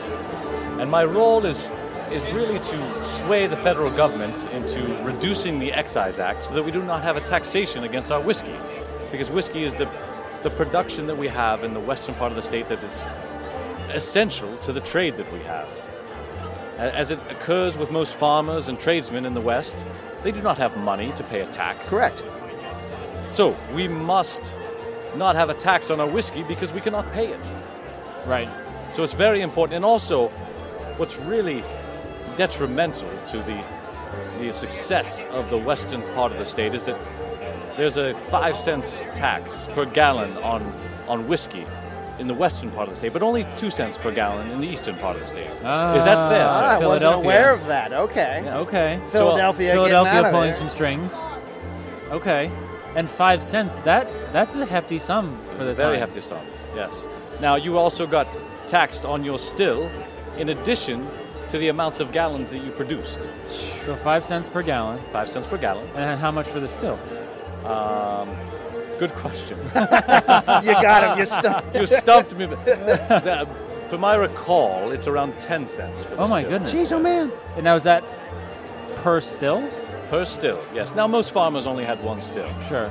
[0.80, 1.68] And my role is
[2.12, 6.70] is really to sway the federal government into reducing the Excise Act so that we
[6.70, 8.56] do not have a taxation against our whiskey.
[9.12, 9.86] Because whiskey is the,
[10.44, 13.02] the production that we have in the western part of the state that is
[13.96, 15.87] essential to the trade that we have.
[16.78, 19.86] As it occurs with most farmers and tradesmen in the West,
[20.24, 21.90] they do not have money to pay a tax.
[21.90, 22.24] Correct.
[23.32, 24.54] So we must
[25.18, 27.56] not have a tax on our whiskey because we cannot pay it.
[28.26, 28.50] Right.
[28.92, 29.78] So it's very important.
[29.78, 30.28] And also,
[30.98, 31.64] what's really
[32.36, 33.64] detrimental to the
[34.40, 37.00] the success of the western part of the state is that
[37.76, 40.62] there's a five cents tax per gallon on
[41.08, 41.66] on whiskey
[42.20, 44.68] in the western part of the state, but only two cents per gallon in the
[44.68, 45.46] eastern part of the state.
[45.48, 46.48] is that fair?
[46.48, 46.66] Ah, sir?
[46.66, 47.24] I wasn't Philadelphia.
[47.24, 47.94] aware of that.
[47.94, 48.44] Okay.
[48.48, 49.00] Okay.
[49.12, 49.74] Philadelphia, Philadelphia
[50.12, 50.54] getting out of pulling there.
[50.60, 51.22] some strings.
[52.12, 52.50] Okay.
[52.96, 53.78] And five cents.
[53.80, 56.08] That that's a hefty sum for It's the a very time.
[56.08, 56.40] hefty sum.
[56.76, 57.06] Yes.
[57.42, 58.28] Now you also got
[58.68, 59.90] taxed on your still,
[60.38, 61.06] in addition
[61.50, 63.30] to the amounts of gallons that you produced.
[63.48, 64.98] So five cents per gallon.
[65.14, 65.86] Five cents per gallon.
[65.96, 66.98] And how much for the still?
[67.66, 68.30] Um,
[69.00, 69.58] good question.
[70.64, 71.20] You got him.
[71.20, 71.76] You stumped.
[71.80, 72.46] you stumped me.
[72.46, 73.48] That-
[73.90, 76.04] For my recall, it's around 10 cents.
[76.04, 76.60] For the Oh my still.
[76.60, 76.74] goodness.
[76.74, 77.32] Jeez, oh man.
[77.56, 78.04] And now is that
[79.04, 79.66] per still?
[80.10, 80.94] Per still, yes.
[80.96, 82.50] Now, most farmers only had one still.
[82.68, 82.90] Sure.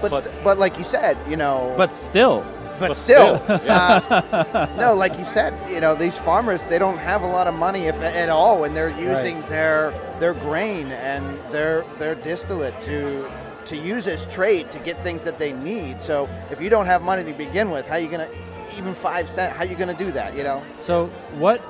[0.00, 1.74] But, But- st- but like you said, you know.
[1.76, 2.44] But still.
[2.78, 4.08] but but still, still, yes.
[4.10, 7.54] uh, no, like you said, you know, these farmers they don't have a lot of
[7.54, 9.90] money if at all when they're using their
[10.20, 13.26] their grain and their their distillate to
[13.68, 15.96] to use as trade to get things that they need.
[15.96, 18.28] So if you don't have money to begin with, how are you gonna
[18.76, 19.54] even five cent?
[19.54, 20.36] How are you gonna do that?
[20.36, 20.62] You know?
[20.76, 21.06] So
[21.38, 21.60] what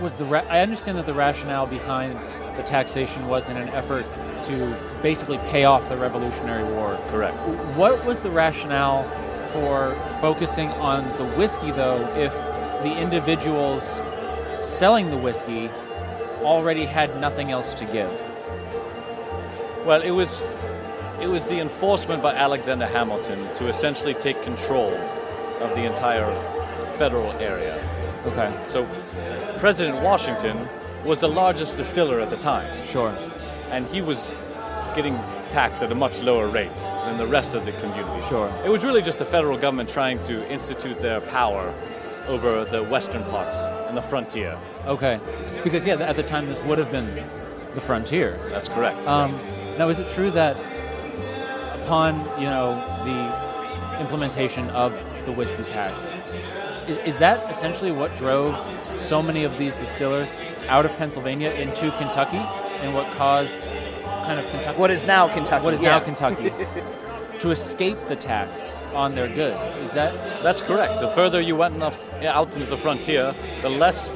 [0.00, 0.24] was the?
[0.24, 2.12] Ra- I understand that the rationale behind
[2.56, 4.04] the taxation was in an effort
[4.46, 6.98] to basically pay off the Revolutionary War.
[7.08, 7.36] Correct.
[7.76, 9.04] What was the rationale
[9.52, 9.90] for
[10.20, 12.32] focusing on the whiskey, though, if
[12.82, 13.84] the individuals
[14.60, 15.70] selling the whiskey
[16.42, 18.10] already had nothing else to give?
[19.86, 20.40] Well, it was
[21.20, 24.88] it was the enforcement by Alexander Hamilton to essentially take control
[25.60, 26.30] of the entire
[26.96, 27.74] federal area.
[28.26, 28.84] Okay, So,
[29.58, 30.56] President Washington
[31.06, 33.14] was the largest distiller at the time, sure.
[33.70, 34.28] and he was
[34.94, 35.14] getting
[35.48, 36.74] taxed at a much lower rate
[37.06, 38.22] than the rest of the community.
[38.28, 38.50] Sure.
[38.64, 41.72] It was really just the federal government trying to institute their power
[42.26, 43.56] over the western parts
[43.88, 44.56] and the frontier.
[44.86, 45.18] Okay,
[45.64, 47.06] because yeah, at the time this would have been
[47.74, 48.38] the frontier.
[48.50, 48.98] That's correct.
[49.06, 49.32] Um,
[49.78, 50.56] now, is it true that
[51.88, 52.74] upon you know
[53.04, 54.92] the implementation of
[55.24, 56.04] the whiskey tax,
[56.86, 58.54] is, is that essentially what drove
[58.98, 60.30] so many of these distillers
[60.68, 62.44] out of Pennsylvania into Kentucky,
[62.82, 63.64] and what caused
[64.26, 64.78] kind of Kentucky?
[64.78, 65.64] What is now Kentucky?
[65.64, 65.92] what is yeah.
[65.92, 66.50] now Kentucky
[67.38, 69.76] to escape the tax on their goods?
[69.78, 71.00] Is that That's correct.
[71.00, 74.14] The further you went enough out into the frontier, the less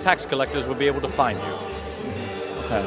[0.00, 2.64] tax collectors would be able to find you.
[2.66, 2.86] okay?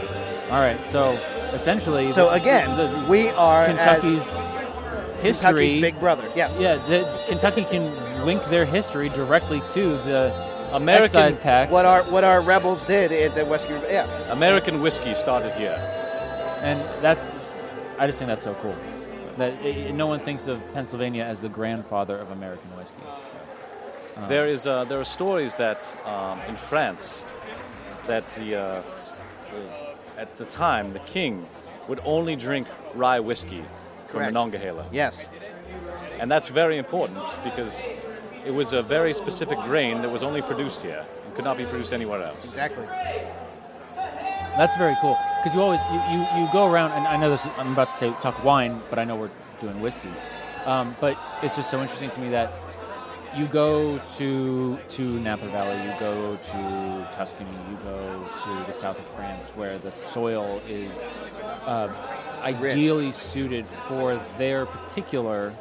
[0.51, 1.17] All right, so
[1.53, 5.31] essentially, So the- again, the- we are Kentucky's as history.
[5.31, 6.23] Kentucky's big brother.
[6.35, 6.59] Yes.
[6.59, 7.83] Yeah, the, Kentucky can
[8.25, 10.33] link their history directly to the
[10.73, 11.71] American excise tax.
[11.71, 14.05] What our what our rebels did at the Western yeah.
[14.31, 15.77] American whiskey started here.
[16.61, 17.29] and that's
[17.99, 18.75] I just think that's so cool.
[19.37, 23.03] That i no one thinks of Pennsylvania as the grandfather of American whiskey.
[24.27, 27.23] There is uh, there are stories that um, in France
[28.07, 28.81] that the, uh,
[29.51, 29.86] the
[30.17, 31.45] at the time the king
[31.87, 33.63] would only drink rye whiskey
[34.07, 34.33] from Correct.
[34.33, 35.25] Monongahela, Yes.
[36.19, 37.83] and that's very important because
[38.45, 41.65] it was a very specific grain that was only produced here and could not be
[41.65, 42.45] produced anywhere else.
[42.45, 42.85] Exactly.
[44.57, 47.47] That's very cool because you always you, you, you go around and I know this
[47.57, 49.29] I'm about to say talk wine, but I know we're
[49.61, 50.09] doing whiskey.
[50.65, 52.51] Um, but it's just so interesting to me that
[53.37, 58.97] you go to to Napa Valley, you go to Tuscany, you go to the south
[58.97, 61.09] of France, where the soil is
[61.67, 61.89] uh,
[62.41, 65.53] ideally suited for their particular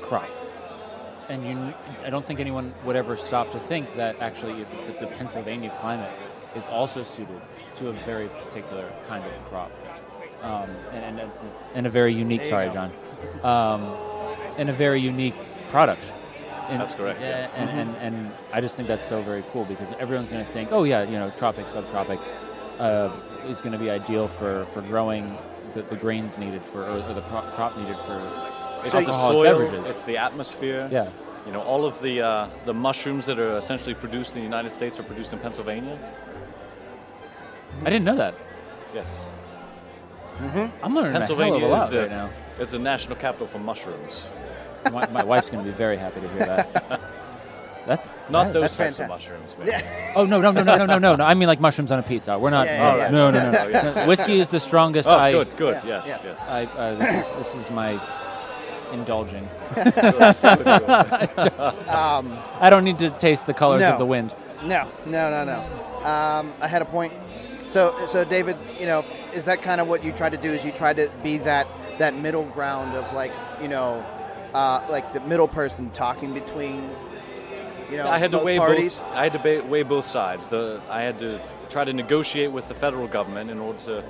[0.00, 0.28] crop.
[1.28, 5.06] And you, I don't think anyone would ever stop to think that actually that the
[5.06, 6.10] Pennsylvania climate
[6.56, 7.40] is also suited
[7.76, 9.70] to a very particular kind of crop,
[10.42, 11.30] um, and, and,
[11.74, 12.44] and a very unique.
[12.44, 12.90] Sorry, John.
[13.42, 13.96] Um,
[14.56, 15.34] and a very unique
[15.70, 16.02] product.
[16.68, 17.54] And- That's correct, yeah, yes.
[17.54, 20.70] And, and, and I just think that's so very cool because everyone's going to think,
[20.72, 22.18] oh yeah, you know, tropic, subtropic
[22.78, 23.10] uh,
[23.48, 25.36] is going to be ideal for, for growing
[25.74, 28.18] the, the grains needed for or, the crop, crop needed for
[28.84, 29.90] It's the alcoholic soil, beverages.
[29.90, 30.88] it's the atmosphere.
[30.90, 31.10] yeah.
[31.46, 34.72] You know, all of the uh, the mushrooms that are essentially produced in the United
[34.72, 35.98] States are produced in Pennsylvania.
[37.82, 38.34] I didn't know that.
[38.94, 39.22] Yes.
[40.40, 42.30] I'm learning a hell of Pennsylvania a lot is the right now.
[42.58, 44.30] it's the national capital for mushrooms.
[44.92, 47.00] My, my wife's going to be very happy to hear that.
[47.86, 49.30] That's Not that- those That's types fantastic.
[49.30, 49.68] of mushrooms.
[49.68, 50.00] Yeah.
[50.16, 51.16] Oh no no no no no no no!
[51.16, 51.24] no.
[51.24, 52.38] I mean like mushrooms on a pizza.
[52.38, 52.66] We're not.
[52.66, 53.10] Yeah, yeah, yeah.
[53.10, 53.66] No no no no.
[53.68, 53.96] yes.
[53.96, 55.08] No, Whiskey is the strongest.
[55.08, 55.82] Oh, I, good, good.
[55.84, 56.48] Yeah, Yes, yes.
[56.48, 58.00] I uh, this, is, this is my
[58.92, 59.48] indulging.
[61.88, 62.26] Um,
[62.60, 63.92] I don't need to taste the colors No.
[63.92, 64.32] of the wind.
[64.62, 65.58] No, no, no, no.
[66.06, 67.12] Um, I had a point.
[67.68, 70.52] So, so David, you know, is that kind of what you try to do?
[70.52, 71.66] Is you try to be that
[71.98, 74.04] that middle ground of like, you know,
[74.54, 76.88] uh, like the middle person talking between,
[77.90, 78.98] you know, I had to both weigh parties.
[78.98, 79.14] both.
[79.14, 80.48] I had to weigh both sides.
[80.48, 81.40] The I had to
[81.70, 84.04] try to negotiate with the federal government in order to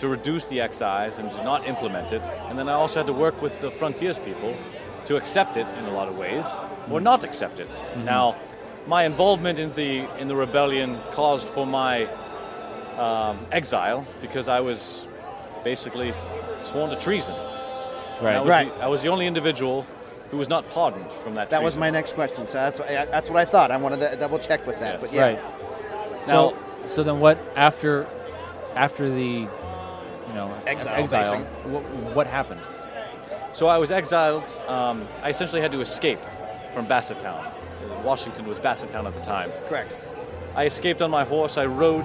[0.00, 2.22] to reduce the excise and to not implement it.
[2.48, 4.54] And then I also had to work with the frontiers people
[5.06, 6.46] to accept it in a lot of ways
[6.90, 7.68] or not accept it.
[8.04, 8.36] Now,
[8.86, 12.06] my involvement in the in the rebellion caused for my
[12.98, 15.04] um, exile because I was
[15.64, 16.12] basically
[16.62, 17.34] sworn to treason.
[18.18, 18.40] And I Right.
[18.40, 18.74] was Right.
[18.78, 19.86] The, I was the only individual
[20.30, 21.50] who was not pardoned from that.
[21.50, 22.46] That was my next question.
[22.48, 23.70] So that's what, that's what I thought.
[23.70, 24.94] I wanted to double check with that.
[24.94, 25.00] Yes.
[25.02, 25.38] But yeah, Right.
[26.26, 26.56] Now- so
[26.88, 28.06] so then what after
[28.74, 29.22] after the
[30.28, 31.82] you know Exile, exile what,
[32.14, 32.60] what happened?
[33.52, 34.44] So I was exiled.
[34.68, 36.20] Um, I essentially had to escape
[36.74, 37.42] from Bassettown.
[38.04, 39.50] Washington was Bassettown at the time.
[39.68, 39.92] correct.
[40.54, 41.56] I escaped on my horse.
[41.58, 42.04] I rode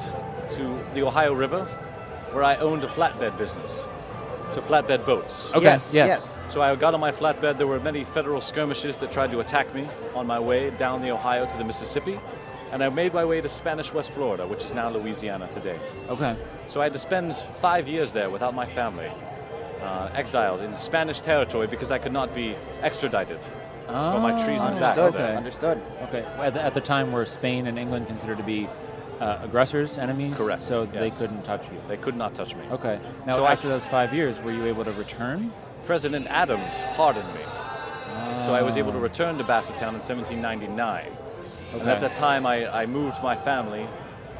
[0.52, 1.65] to the Ohio River,
[2.32, 3.84] where I owned a flatbed business.
[4.54, 5.50] So flatbed boats.
[5.52, 5.63] Okay.
[5.63, 6.08] Yes, yes.
[6.08, 6.54] yes.
[6.54, 7.58] So I got on my flatbed.
[7.58, 11.12] There were many federal skirmishes that tried to attack me on my way down the
[11.12, 12.20] Ohio to the Mississippi.
[12.72, 15.80] And I made my way to Spanish West Florida, which is now Louisiana today.
[16.10, 16.36] Okay.
[16.68, 19.12] So I had to spend five years there without my family,
[19.82, 23.39] uh, exiled in Spanish territory because I could not be extradited
[23.88, 25.13] for my treasonous acts Understood.
[25.13, 25.38] there.
[25.38, 25.82] Understood.
[26.04, 26.26] Okay.
[26.38, 28.68] At the, at the time were Spain and England considered to be
[29.19, 30.36] uh, aggressors, enemies?
[30.36, 31.78] Correct, So they couldn't touch you.
[31.88, 32.63] They could not touch me.
[32.71, 32.99] Okay.
[33.26, 35.52] Now So I- after those five years, were you able to return?
[35.86, 37.41] President Adams pardoned me.
[38.45, 41.06] So I was able to return to Bassettown in 1799.
[41.73, 43.86] And at that time, I, I moved my family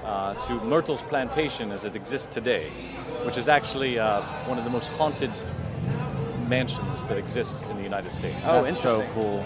[0.04, 2.64] uh, to Myrtle's Plantation as it exists today,
[3.26, 5.32] which is actually uh, one of the most haunted
[6.48, 8.46] mansions that exists in the United States.
[8.48, 9.44] Oh, That's so cool.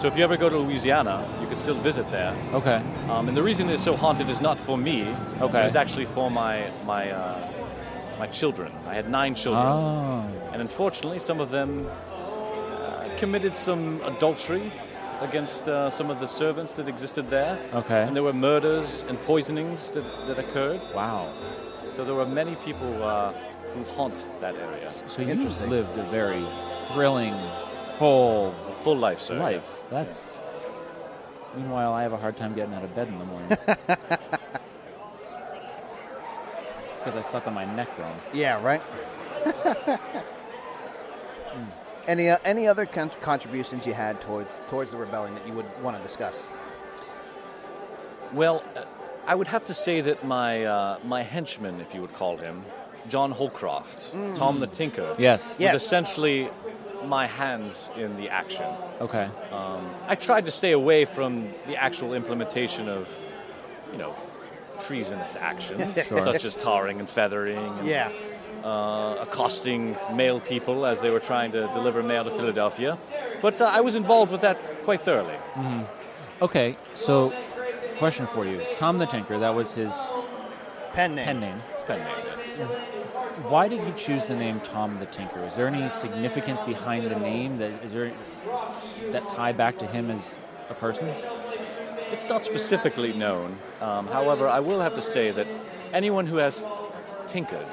[0.00, 2.34] So if you ever go to Louisiana, you can still visit there.
[2.54, 2.82] Okay.
[3.10, 5.06] Um, and the reason it's so haunted is not for me.
[5.42, 5.66] Okay.
[5.66, 7.36] It's actually for my my uh,
[8.18, 8.72] my children.
[8.88, 10.24] I had nine children, Oh.
[10.54, 14.72] and unfortunately, some of them uh, committed some adultery
[15.20, 17.58] against uh, some of the servants that existed there.
[17.74, 18.02] Okay.
[18.04, 20.80] And there were murders and poisonings that, that occurred.
[20.94, 21.30] Wow.
[21.90, 23.32] So there were many people uh,
[23.74, 24.90] who haunt that area.
[25.08, 25.68] So you Interesting.
[25.68, 26.42] lived a very
[26.88, 27.34] thrilling,
[28.00, 29.34] full A full life, sir.
[29.38, 29.54] life.
[29.54, 29.78] yes.
[29.90, 30.38] That's.
[31.56, 33.56] Meanwhile, I have a hard time getting out of bed in the morning.
[36.98, 38.14] Because I slept on my neck wrong.
[38.34, 38.82] Yeah, right.
[42.06, 45.64] any uh, any other con- contributions you had towards towards the rebellion that you would
[45.82, 46.42] want to discuss?
[48.34, 48.84] Well, uh,
[49.26, 52.64] I would have to say that my uh, my henchman, if you would call him,
[53.08, 55.52] John Holcroft, Tom the Tinker, Yes.
[55.54, 55.74] was Yes.
[55.82, 56.50] essentially
[57.06, 58.66] my hands in the action.
[59.00, 59.28] Okay.
[60.08, 63.08] I tried to stay away from the actual implementation of,
[63.92, 64.14] you know,
[64.80, 66.20] treasonous actions, Sure.
[66.22, 68.10] such as tarring and feathering, and Yeah.
[68.64, 72.98] uh, accosting male people as they were trying to deliver mail to Philadelphia.
[73.42, 75.36] But uh, I was involved with that quite thoroughly.
[76.42, 76.76] Okay.
[76.94, 77.32] So,
[77.98, 79.38] question for you: Tom the Tinker.
[79.38, 79.92] That was his
[80.94, 81.24] Pen name.
[81.26, 81.62] pen name.
[81.80, 82.00] It's pen.
[83.48, 85.40] Why did he choose the name Tom the Tinker?
[85.40, 87.58] Is there any significance behind the name?
[87.58, 88.12] That is there
[89.12, 90.38] that tie back to him as
[90.68, 91.08] a person?
[92.12, 93.58] It's not specifically known.
[93.80, 95.46] Um, however, I will have to say that
[95.92, 96.64] anyone who has
[97.26, 97.66] tinkered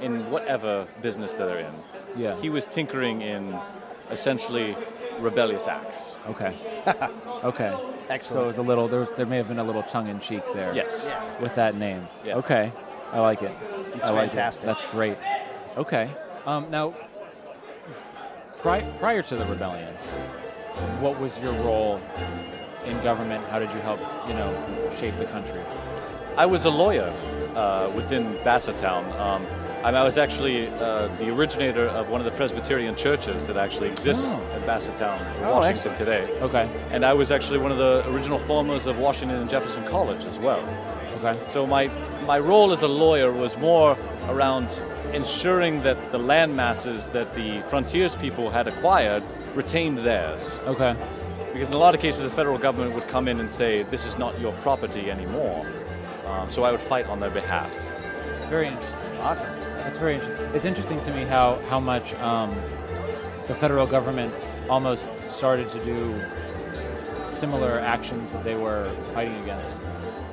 [0.00, 1.74] in whatever business that they're in,
[2.16, 2.36] Yeah.
[2.40, 3.58] he was tinkering in
[4.10, 4.76] essentially
[5.18, 6.16] rebellious acts.
[6.28, 6.54] Okay.
[7.44, 7.76] okay.
[8.08, 8.22] Excellent.
[8.22, 8.88] So it was a little.
[8.88, 9.12] There was.
[9.12, 10.74] There may have been a little tongue in cheek there.
[10.74, 11.10] Yes.
[11.38, 12.08] With that name.
[12.24, 12.38] Yes.
[12.38, 12.72] Okay.
[13.12, 13.52] I like it.
[14.04, 14.64] I like fantastic.
[14.64, 14.66] It.
[14.66, 15.16] That's great.
[15.76, 16.10] Okay.
[16.46, 16.94] Um, now,
[18.58, 19.92] pri- prior to the rebellion,
[21.00, 22.00] what was your role
[22.86, 23.44] in government?
[23.48, 24.00] How did you help?
[24.28, 24.48] You know,
[24.98, 25.60] shape the country.
[26.36, 27.12] I was a lawyer
[27.56, 29.02] uh, within Bassettown.
[29.20, 29.44] Um,
[29.82, 34.28] I was actually uh, the originator of one of the Presbyterian churches that actually exists
[34.30, 34.54] Oh.
[34.56, 36.28] in Bassettown, Oh, Washington today.
[36.42, 36.68] Okay.
[36.92, 40.38] And I was actually one of the original formers of Washington and Jefferson College as
[40.38, 40.60] well.
[41.22, 41.38] Okay.
[41.48, 41.90] So my
[42.26, 43.94] my role as a lawyer was more
[44.30, 44.80] around
[45.12, 49.22] ensuring that the land masses that the frontiers people had acquired
[49.54, 50.58] retained theirs.
[50.66, 50.94] Okay.
[51.52, 54.06] Because in a lot of cases, the federal government would come in and say, "This
[54.06, 55.66] is not your property anymore."
[56.26, 57.70] Um, so I would fight on their behalf.
[58.48, 59.18] Very interesting.
[59.20, 59.54] Awesome.
[59.82, 60.54] That's very interesting.
[60.54, 62.48] It's interesting to me how how much um,
[63.48, 64.32] the federal government
[64.70, 66.16] almost started to do
[67.22, 69.72] similar actions that they were fighting against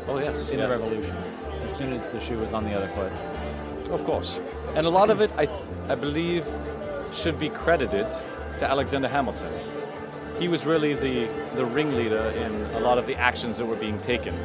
[0.08, 0.68] Oh yes, in yes.
[0.68, 1.16] the revolution.
[1.62, 3.12] As soon as the shoe was on the other foot.
[3.92, 4.40] Of course.
[4.76, 5.48] And a lot of it, I,
[5.90, 6.46] I believe,
[7.14, 8.08] should be credited
[8.60, 9.52] to Alexander Hamilton.
[10.40, 14.00] He was really the, the ringleader in a lot of the actions that were being
[14.00, 14.36] taken.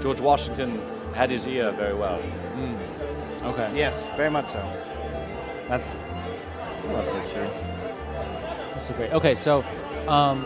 [0.00, 0.80] George Washington
[1.14, 2.20] had his ear very well.
[3.42, 3.72] Okay.
[3.74, 4.60] Yes, very much so.
[5.68, 7.48] That's I love history.
[8.72, 9.12] That's so great.
[9.12, 9.64] Okay, so
[10.06, 10.38] um,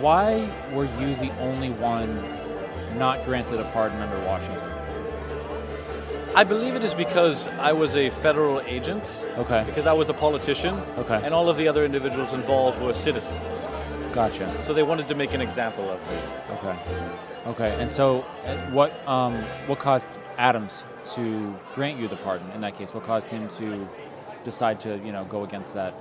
[0.00, 2.08] why were you the only one
[2.94, 4.60] not granted a pardon under Washington?
[6.36, 9.04] I believe it is because I was a federal agent,
[9.38, 9.62] Okay.
[9.66, 11.20] because I was a politician, Okay.
[11.22, 13.66] and all of the other individuals involved were citizens.
[14.12, 14.50] Gotcha.
[14.50, 16.56] So they wanted to make an example of me.
[16.56, 16.76] Okay.
[17.46, 17.76] Okay.
[17.80, 18.20] And so,
[18.72, 19.32] what um,
[19.66, 20.06] what caused
[20.38, 22.94] Adams to grant you the pardon in that case?
[22.94, 23.86] What caused him to
[24.44, 25.94] decide to you know go against that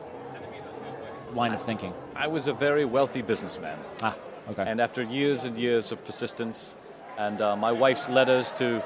[1.33, 1.93] line of thinking?
[2.15, 3.77] I was a very wealthy businessman.
[4.01, 4.15] Ah.
[4.49, 4.63] Okay.
[4.67, 6.75] And after years and years of persistence,
[7.17, 8.83] and uh, my wife's letters to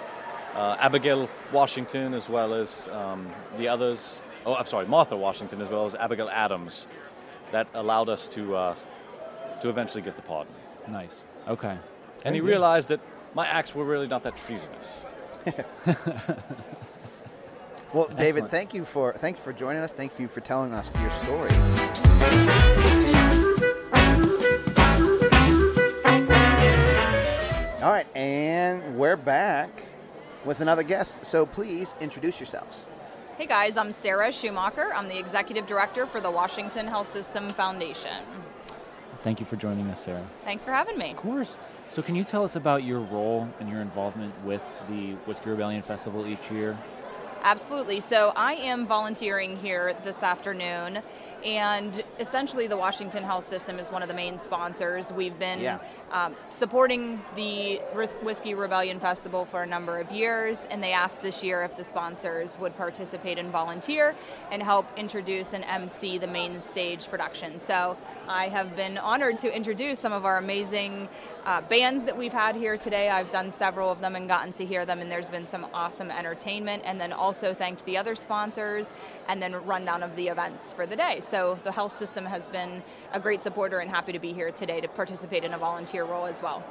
[0.55, 5.69] uh, Abigail Washington, as well as um, the others, oh, I'm sorry, Martha Washington, as
[5.69, 6.87] well as Abigail Adams,
[7.51, 8.75] that allowed us to, uh,
[9.61, 10.53] to eventually get the pardon.
[10.87, 11.25] nice.
[11.47, 11.77] Okay.
[12.25, 12.47] And he good.
[12.47, 12.99] realized that
[13.33, 15.05] my acts were really not that treasonous.
[17.93, 18.49] Well, David, Excellent.
[18.49, 19.93] thank you for thank you for joining us.
[19.93, 22.56] Thank you for telling us your story.
[27.83, 29.85] All right, and we're back
[30.45, 31.27] with another guest.
[31.27, 32.87] So please introduce yourselves.
[33.37, 34.91] Hey guys, I'm Sarah Schumacher.
[34.95, 38.23] I'm the executive director for the Washington Health System Foundation.
[39.21, 40.25] Thank you for joining us, Sarah.
[40.41, 41.11] Thanks for having me.
[41.11, 41.59] Of course.
[41.91, 45.83] So, can you tell us about your role and your involvement with the Whiskey Rebellion
[45.83, 46.75] Festival each year?
[47.43, 47.99] Absolutely.
[47.99, 50.99] So I am volunteering here this afternoon,
[51.47, 55.13] and essentially the Washington Health System is one of the main sponsors.
[55.13, 55.77] We've been Yeah.
[56.11, 57.77] um, supporting the
[58.21, 61.85] Whiskey Rebellion Festival for a number of years, and they asked this year if the
[61.85, 64.13] sponsors would participate and volunteer
[64.51, 67.61] and help introduce and MC the main stage production.
[67.61, 67.95] So
[68.27, 71.07] I have been honored to introduce some of our amazing
[71.45, 73.09] uh, bands that we've had here today.
[73.09, 76.11] I've done several of them and gotten to hear them, and there's been some awesome
[76.11, 76.83] entertainment.
[76.85, 78.91] And then also thanked the other sponsors,
[79.29, 81.21] and then rundown of the events for the day.
[81.21, 82.81] So the health system has been
[83.13, 86.25] a great supporter, and happy to be here today to participate in a volunteer role
[86.25, 86.63] as well.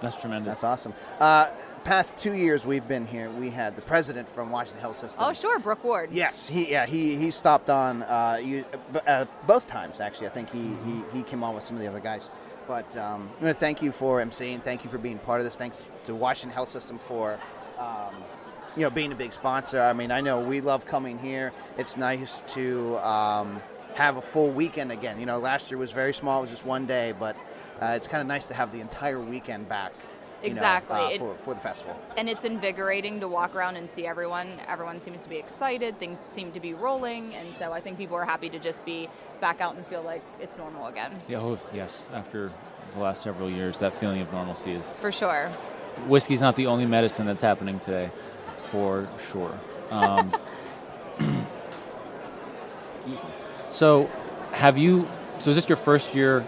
[0.00, 0.60] That's tremendous.
[0.60, 0.94] That's awesome.
[1.18, 1.50] Uh,
[1.84, 5.22] past two years we've been here, we had the president from Washington Health System.
[5.24, 6.10] Oh, sure, Brook Ward.
[6.12, 8.64] Yes, he yeah he he stopped on uh, you,
[9.06, 10.28] uh, both times actually.
[10.28, 12.30] I think he, he, he came on with some of the other guys.
[12.68, 14.62] But um, I'm going to thank you for emceeing.
[14.62, 15.56] Thank you for being part of this.
[15.56, 17.38] Thanks to Washington Health System for
[17.78, 18.14] um,
[18.76, 19.80] you know being a big sponsor.
[19.80, 21.52] I mean, I know we love coming here.
[21.78, 23.62] It's nice to um,
[23.98, 25.18] have a full weekend again.
[25.18, 26.38] You know, last year was very small.
[26.38, 27.36] It was just one day, but
[27.82, 29.92] uh, it's kind of nice to have the entire weekend back.
[30.40, 30.96] you know, Exactly.
[30.96, 32.00] uh, It- for, for the festival.
[32.16, 34.46] And it's invigorating to walk around and see everyone.
[34.68, 35.98] Everyone seems to be excited.
[35.98, 39.08] Things seem to be rolling, and so I think people are happy to just be
[39.40, 41.18] back out and feel like it's normal again.
[41.26, 42.04] Yeah, oh, yes.
[42.14, 42.52] After
[42.92, 44.86] the last several years, that feeling of normalcy is.
[45.00, 45.48] For sure.
[46.06, 48.12] Whiskey's not the only medicine that's happening today,
[48.70, 49.58] for sure.
[49.90, 50.32] Um,
[51.18, 51.34] excuse
[53.24, 53.30] me.
[53.70, 54.10] So,
[54.52, 55.06] have you?
[55.40, 56.46] So, is this your first year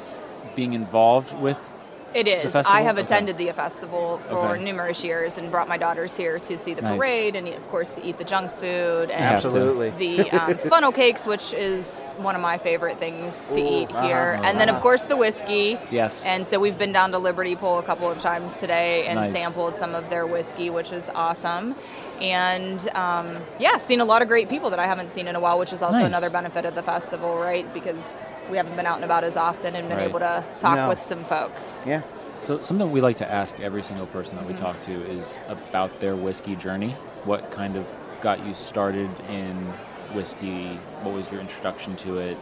[0.54, 1.69] being involved with?
[2.14, 2.54] It is.
[2.56, 3.04] I have Okay.
[3.04, 4.64] attended the festival for Okay.
[4.64, 6.98] numerous years and brought my daughters here to see the Nice.
[6.98, 9.24] parade and, of course, eat the junk food and.
[9.24, 9.90] Absolutely.
[9.90, 14.06] the um, funnel cakes, which is one of my favorite things to Ooh, eat uh-huh,
[14.06, 14.40] here.
[14.42, 14.82] And then, of uh-huh.
[14.82, 15.78] course, the whiskey.
[15.90, 16.26] Yes.
[16.26, 19.32] And so we've been down to Liberty Pole a couple of times today and Nice.
[19.40, 21.76] sampled some of their whiskey, which is awesome.
[22.20, 25.40] And um, yeah, seen a lot of great people that I haven't seen in a
[25.40, 26.08] while, which is also Nice.
[26.08, 27.72] another benefit of the festival, right?
[27.72, 28.02] Because
[28.50, 30.08] we haven't been out and about as often and been Right.
[30.08, 30.88] able to talk No.
[30.88, 31.78] with some folks.
[31.86, 32.02] Yeah.
[32.40, 34.64] So, something we like to ask every single person that we Mm-hmm.
[34.64, 36.96] talk to is about their whiskey journey.
[37.24, 37.86] What kind of
[38.22, 39.54] got you started in
[40.14, 40.78] whiskey?
[41.02, 42.36] What was your introduction to it?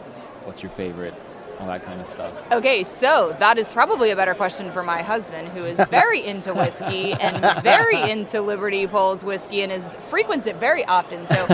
[0.44, 1.14] What's your favorite?
[1.60, 2.32] All that kind of stuff.
[2.52, 6.54] Okay, so that is probably a better question for my husband, who is very into
[6.54, 11.26] whiskey and very into Liberty Pole's whiskey and is frequents it very often.
[11.26, 11.46] So,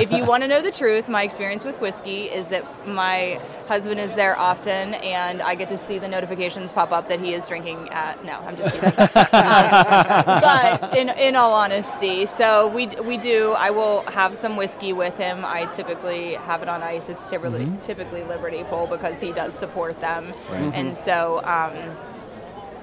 [0.00, 4.00] if you want to know the truth, my experience with whiskey is that my husband
[4.00, 7.46] is there often, and I get to see the notifications pop up that he is
[7.46, 7.88] drinking.
[7.90, 8.90] At, no, I'm just teasing.
[8.98, 13.54] Um, but in in all honesty, so we we do.
[13.58, 15.44] I will have some whiskey with him.
[15.44, 17.08] I typically have it on ice.
[17.08, 20.72] It's typically typically Liberty Pole because he does support them, Right.
[20.74, 21.42] and so.
[21.44, 21.72] Um,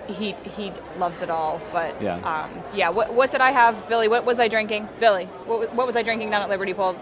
[0.09, 2.15] he, he loves it all, but Yeah.
[2.19, 2.87] um, yeah.
[2.91, 4.07] What, what did I have, Billy?
[4.07, 5.25] What was I drinking, Billy?
[5.25, 6.95] What, was- what was I drinking down at Liberty Pole?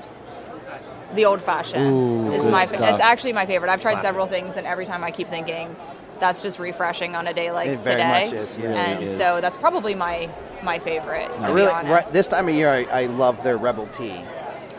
[1.13, 2.66] The old fashioned Ooh, is my.
[2.66, 2.82] stuff.
[2.95, 3.70] It's actually my favorite.
[3.70, 5.76] I've tried several things, and every time I keep thinking
[6.20, 8.24] that's just refreshing on a day like It very today.
[8.24, 8.70] much is, yeah.
[8.70, 10.28] and It so that's probably my
[10.63, 11.32] my favorite.
[11.32, 11.91] To I be really, honest.
[11.91, 14.20] right, this time of year, I, I love their Rebel tea.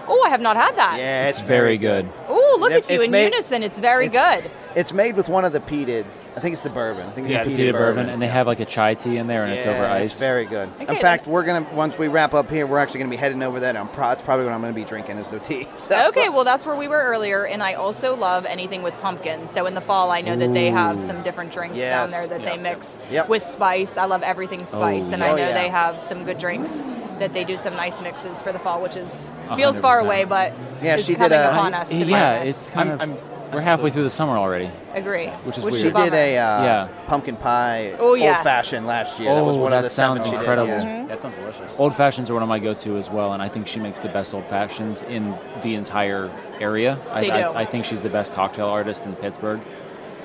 [0.09, 0.97] Oh, I have not had that.
[0.99, 2.09] Yeah, It's very good.
[2.29, 3.63] Oh, look It's at you in made- unison.
[3.63, 4.51] It's very it's- good.
[4.75, 6.05] It's made with one of the peated.
[6.37, 7.07] I think it's the bourbon.
[7.07, 8.93] I think it's Yeah, the the peated, peated bourbon, and they have like a chai
[8.93, 10.11] tea in there, and it's over Yeah, ice.
[10.11, 10.69] It's very good.
[10.83, 13.43] Okay, in fact, we're gonna once we wrap up here, we're actually gonna be heading
[13.43, 13.71] over there.
[13.71, 15.67] And I'm pro- it's probably what I'm gonna be drinking is the tea.
[15.77, 16.09] So.
[16.09, 19.47] Okay, well, that's where we were earlier, and I also love anything with pumpkin.
[19.47, 21.91] So in the fall, I know that they have some different drinks Yes.
[21.91, 23.31] down there that they mix Yep.
[23.31, 23.97] with spice.
[23.97, 25.53] I love everything oh, spice, and I Oh, know yeah.
[25.55, 26.85] they have some good drinks
[27.19, 30.05] that they do some nice mixes for the fall, which is feels far 100%.
[30.07, 30.53] away, but
[30.83, 31.89] Yeah, is she did coming a- upon us.
[31.91, 32.49] To yeah, honest.
[32.49, 33.11] it's kind I'm- of.
[33.11, 33.19] I'm-
[33.53, 34.71] we're halfway through the summer already.
[34.93, 35.29] agree.
[35.45, 35.85] which is Which weird.
[35.87, 36.89] She did a uh, Yeah.
[37.07, 38.39] pumpkin pie Oh, yes.
[38.39, 39.33] old fashioned last year.
[39.33, 40.69] that was Oh, one of that the sounds seven she did, incredible.
[40.73, 41.07] yeah.
[41.07, 41.79] That sounds delicious.
[41.79, 44.09] Old fashions are one of my go-to as well, and I think she makes the
[44.09, 46.29] best old fashions in the entire
[46.61, 46.99] area.
[47.21, 47.49] They I, do.
[47.51, 49.61] I, I think she's the best cocktail artist in Pittsburgh.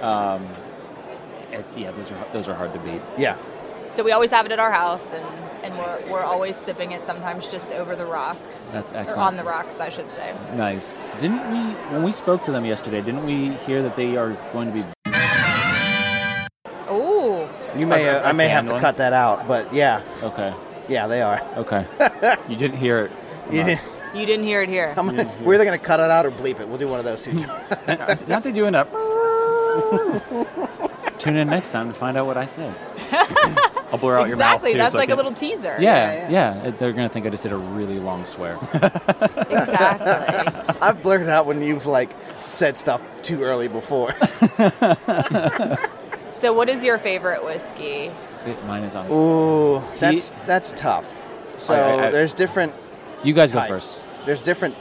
[0.01, 0.47] Um,
[1.51, 3.01] it's yeah, those are those are hard to beat.
[3.19, 3.35] Yeah.
[3.91, 5.23] So we always have it at our house, and,
[5.63, 7.03] and we're, we're always sipping it.
[7.03, 8.39] Sometimes just over the rocks.
[8.71, 9.27] That's Or excellent.
[9.27, 10.33] on the rocks, I should say.
[10.55, 11.01] Nice.
[11.19, 11.59] Didn't we
[11.93, 13.01] when we spoke to them yesterday?
[13.01, 14.85] Didn't we hear that they are going to be?
[16.87, 18.81] Oh, You may uh, I may have to Handling.
[18.81, 20.53] cut that out, but yeah, Okay.
[20.87, 21.41] yeah, they are.
[21.57, 21.85] Okay.
[22.49, 23.11] You didn't hear it.
[23.45, 23.99] from You us.
[24.15, 24.93] you didn't hear it here.
[24.97, 26.67] I'm gonna, we're either gonna cut it out or bleep it.
[26.67, 27.33] We'll do one of those two.
[28.27, 28.89] Not they doing up.
[31.19, 32.73] Tune in next time to find out what I said.
[33.91, 34.73] I'll blur out your mouth Exactly.
[34.77, 35.75] That's so I like a little teaser.
[35.79, 36.63] Yeah, yeah.
[36.63, 38.57] It- They're gonna think I just did a really long swear.
[39.51, 40.75] Exactly.
[40.81, 42.09] I've blurted out when you've like
[42.45, 44.13] said stuff too early before.
[46.29, 48.11] so, what is your favorite whiskey?
[48.45, 49.07] It- Mine is on.
[49.11, 51.05] Ooh, that's that's tough.
[51.59, 52.73] So I- I- there's different
[53.23, 54.01] You guys go first.
[54.25, 54.75] There's different.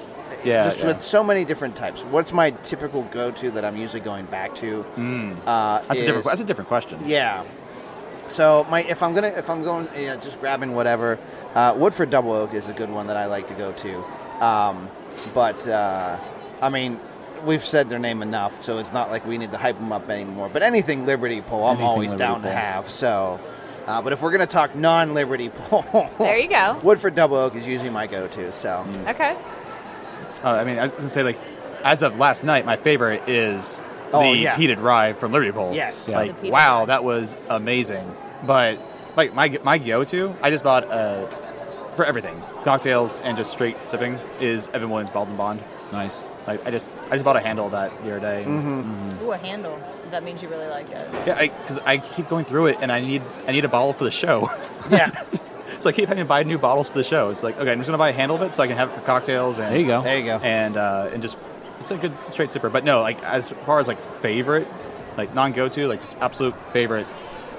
[0.44, 0.86] Yeah, just yeah.
[0.86, 2.02] with so many different types.
[2.02, 4.84] What's my typical go-to that I'm usually going back to?
[5.46, 6.24] Uh, That's a different.
[6.24, 7.00] That's a different question.
[7.04, 7.44] Yeah.
[8.30, 11.18] So my if I'm gonna if I'm going you know just grabbing whatever,
[11.54, 14.04] uh, Woodford Double Oak is a good one that I like to go to.
[14.44, 14.88] Um,
[15.34, 16.18] but uh,
[16.62, 16.98] I mean,
[17.44, 20.08] we've said their name enough, so it's not like we need to hype them up
[20.08, 20.48] anymore.
[20.52, 22.88] But anything Liberty Pole, I'm Anything always Liberty down to have.
[22.88, 23.40] So.
[23.86, 26.78] Uh, but if we're gonna talk non-Liberty Pole, There you go.
[26.84, 28.52] Woodford Double Oak is usually my go-to.
[28.52, 29.36] So Okay.
[30.44, 31.38] Uh, I mean, I was gonna say like,
[31.82, 34.56] as of last night, my favorite is the Oh, yeah.
[34.56, 35.72] peated rye from Liberty Pole.
[35.74, 36.08] Yes.
[36.08, 36.18] Yeah.
[36.18, 38.14] Like, wow, that was amazing.
[38.46, 38.78] But
[39.16, 41.26] like my my go-to, I just bought uh,
[41.96, 45.62] for everything, cocktails and just straight sipping is Evan Williams Bottled in Bond.
[45.92, 46.24] Nice.
[46.46, 48.44] Like I just I just bought a handle of that the other day.
[48.46, 49.24] Mm-hmm.
[49.24, 49.78] Ooh, a handle.
[50.10, 51.08] That means you really like it.
[51.26, 54.02] Yeah, because I, keep going through it, and I need I need a bottle for
[54.02, 54.48] the show.
[54.90, 55.10] yeah,
[55.78, 57.30] so I keep having to buy new bottles for the show.
[57.30, 58.90] It's like okay, I'm just gonna buy a handle of it so I can have
[58.90, 59.58] it for cocktails.
[59.58, 60.02] And There you go.
[60.02, 60.38] there you go.
[60.38, 61.38] and uh, and just
[61.80, 62.70] it's a good straight sipper.
[62.70, 64.68] But no, like as far as like favorite,
[65.16, 67.06] like non go to, like just absolute favorite.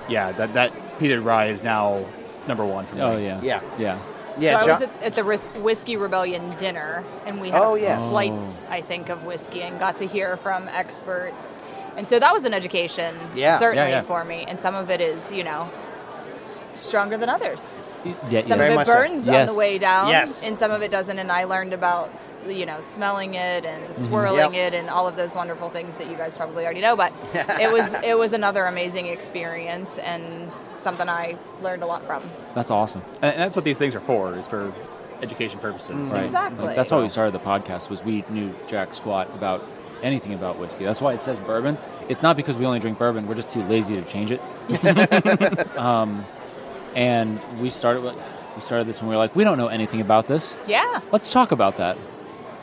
[0.07, 2.05] Yeah, that that peated rye is now
[2.47, 3.01] number one for me.
[3.01, 3.39] Oh yeah.
[3.41, 3.61] Yeah.
[3.77, 3.99] Yeah.
[4.39, 4.59] yeah.
[4.61, 8.09] so I was at, at the Whis- Whiskey Rebellion dinner, and we had Oh, yes.
[8.09, 11.57] flights, I think, of whiskey, and got to hear from experts.
[11.97, 13.57] And so that was an education, Yeah.
[13.57, 14.01] certainly Yeah, yeah.
[14.01, 14.45] for me.
[14.47, 15.69] And some of it is, you know,
[16.43, 17.75] s- stronger than others.
[18.29, 18.41] Yeah.
[18.41, 18.93] Some Very of it much so.
[18.93, 20.43] burns on the way down, Yes.
[20.43, 21.19] and some of it doesn't.
[21.19, 22.11] And I learned about,
[22.47, 23.93] you know, smelling it and Mm-hmm.
[23.93, 24.73] swirling Yep.
[24.73, 26.95] it, and all of those wonderful things that you guys probably already know.
[26.95, 32.23] But it was it was another amazing experience and something I learned a lot from.
[32.55, 33.01] That's awesome.
[33.21, 34.35] and, and that's what these things are for.
[34.35, 34.73] Is for
[35.21, 36.09] education purposes.
[36.11, 36.23] Right.
[36.23, 36.65] Exactly.
[36.65, 37.89] Like, that's why we started the podcast.
[37.91, 39.63] Was we knew jack squat about
[40.01, 40.83] anything about whiskey.
[40.83, 41.77] That's why it says bourbon.
[42.09, 43.27] It's not because we only drink bourbon.
[43.27, 44.41] We're just too lazy to change it.
[45.77, 46.25] um,
[46.95, 48.03] and we started.
[48.55, 50.57] We started this and we were like, we don't know anything about this.
[50.67, 51.97] Yeah, Let's talk about that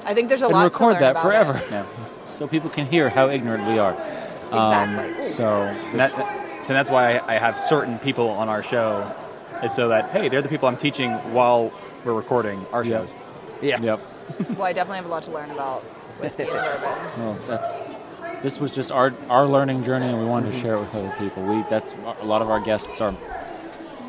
[0.04, 1.66] I think there's a and lot record to learn that about forever, it.
[1.70, 1.86] Yeah.
[2.24, 3.94] so people can hear how ignorant we are.
[3.94, 5.14] Exactly.
[5.16, 9.10] Um, so And that, so that's why I, I have certain people on our show,
[9.64, 11.72] is so that hey, they're the people I'm teaching while
[12.04, 12.98] we're recording our Yeah.
[12.98, 13.14] shows.
[13.62, 13.80] yeah.
[13.80, 14.00] Yep.
[14.58, 15.80] Well, I definitely have a lot to learn about
[16.20, 16.98] whiskey and bourbon.
[17.18, 20.80] Well, that's this was just our our learning journey, and we wanted to share it
[20.80, 21.42] with other people.
[21.44, 23.14] We that's a lot of our guests are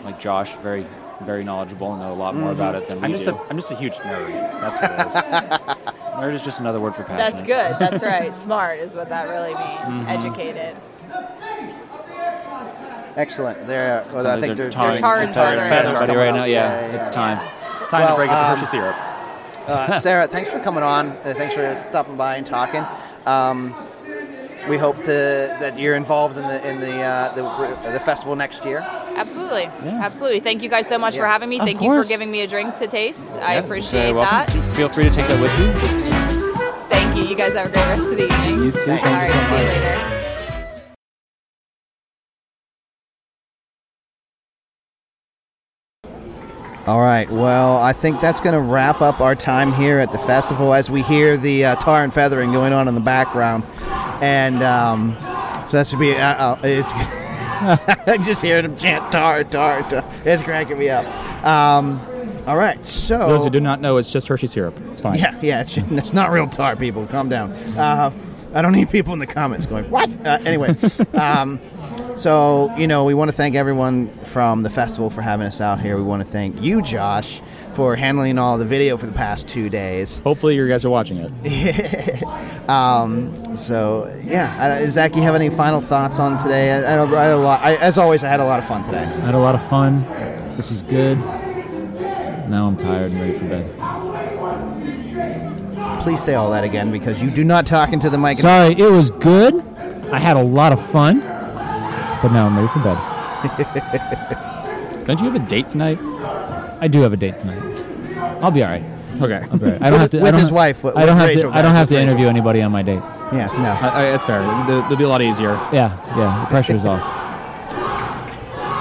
[0.04, 0.86] like Josh, very
[1.22, 3.36] very knowledgeable and know a lot more about it than we I'm just do.
[3.36, 4.30] a I'm just a huge nerd.
[4.62, 5.86] That's what it is.
[6.20, 7.32] Nerd is just another word for passionate.
[7.32, 7.80] That's good.
[7.80, 8.36] That's right.
[8.36, 10.02] Smart is what that really means.
[10.04, 10.08] Mm-hmm.
[10.10, 10.76] Educated.
[13.16, 13.68] Excellent.
[13.68, 15.93] They're, well, I think they're, tarring, tarring they're tarring feathers.
[16.02, 16.36] everybody coming right up.
[16.36, 16.43] now.
[16.45, 17.12] Yeah, Yeah, yeah, it's yeah.
[17.14, 17.38] time.
[17.89, 18.95] Time Well, to break up um, to Hershey syrup.
[19.70, 21.10] Uh, Sarah, thanks for coming on.
[21.10, 22.84] Uh, thanks for stopping by and talking.
[23.28, 23.76] Um,
[24.68, 25.12] we hope to,
[25.60, 28.80] that you're involved in the in the uh, the, the festival next year.
[29.20, 29.63] Absolutely.
[29.63, 29.99] Yeah.
[30.01, 30.39] Absolutely.
[30.39, 31.22] Thank you guys so much yeah.
[31.22, 31.59] for having me.
[31.59, 31.97] Of Thank course.
[31.97, 33.36] you for giving me a drink to taste.
[33.36, 34.49] Yeah, I appreciate that.
[34.76, 35.74] Feel free to take that with you.
[36.88, 37.24] Thank you.
[37.24, 38.63] You guys have a great rest of the evening.
[38.63, 38.78] You too.
[38.78, 39.30] Thank All right.
[39.30, 40.15] So see you later.
[46.88, 47.30] All right.
[47.30, 50.89] Well, I think that's going to wrap up our time here at the festival as
[50.89, 53.65] we hear the uh, tar and feathering going on in the background,
[54.22, 55.15] and um,
[55.67, 56.15] so that should be.
[56.15, 56.93] Uh, uh, it's.
[58.24, 60.10] just hearing them chant tar, tar, tar.
[60.26, 61.05] It's cracking me up.
[61.45, 62.01] Um,
[62.47, 62.84] all right.
[62.86, 64.80] So those who do not know, it's just Hershey syrup.
[64.91, 65.20] It's fine.
[65.20, 67.05] Yeah, yeah, it's, it's not real tar, people.
[67.07, 67.51] Calm down.
[67.78, 68.12] Uh,
[68.53, 70.10] I don't need people in the comments going, what?
[70.26, 70.76] Uh, anyway,
[71.14, 71.60] um,
[72.18, 75.80] so, you know, we want to thank everyone from the festival for having us out
[75.80, 75.95] here.
[75.95, 77.41] We want to thank you, Josh,
[77.80, 80.19] for handling all the video for the past two days.
[80.19, 82.23] Hopefully, you guys are watching it.
[82.69, 84.80] Um, so, yeah.
[84.84, 86.71] I, Zach, you have any final thoughts on today?
[86.71, 88.84] I, I, I had a lot, I, as always, I had a lot of fun
[88.84, 89.05] today.
[89.05, 90.03] I had a lot of fun.
[90.55, 91.17] This is good.
[92.47, 93.65] Now I'm tired and ready for bed.
[96.03, 98.38] Please say all that again because you do not talk into the mic.
[98.38, 99.55] Sorry, it was good.
[100.11, 102.99] I had a lot of fun, but now I'm ready for bed.
[105.07, 105.97] Don't you have a date tonight?
[106.82, 107.68] I do have a date tonight.
[108.42, 108.84] I'll be all right.
[109.22, 109.42] Okay.
[109.52, 109.82] I'll be all right.
[109.82, 110.20] I don't have to.
[110.20, 111.58] I With don't his ha- wife, with- I don't with have Rachel, to.
[111.58, 113.02] I don't guys, have to with interview anybody on my date.
[113.34, 113.88] Yeah, no.
[113.88, 114.42] I, I, that's fair.
[114.68, 115.52] They'll, they'll be a lot easier.
[115.74, 116.42] Yeah, yeah.
[116.46, 117.02] The pressure is off.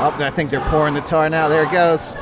[0.00, 1.48] Oh, I think they're pouring the tar now.
[1.48, 2.16] There it goes.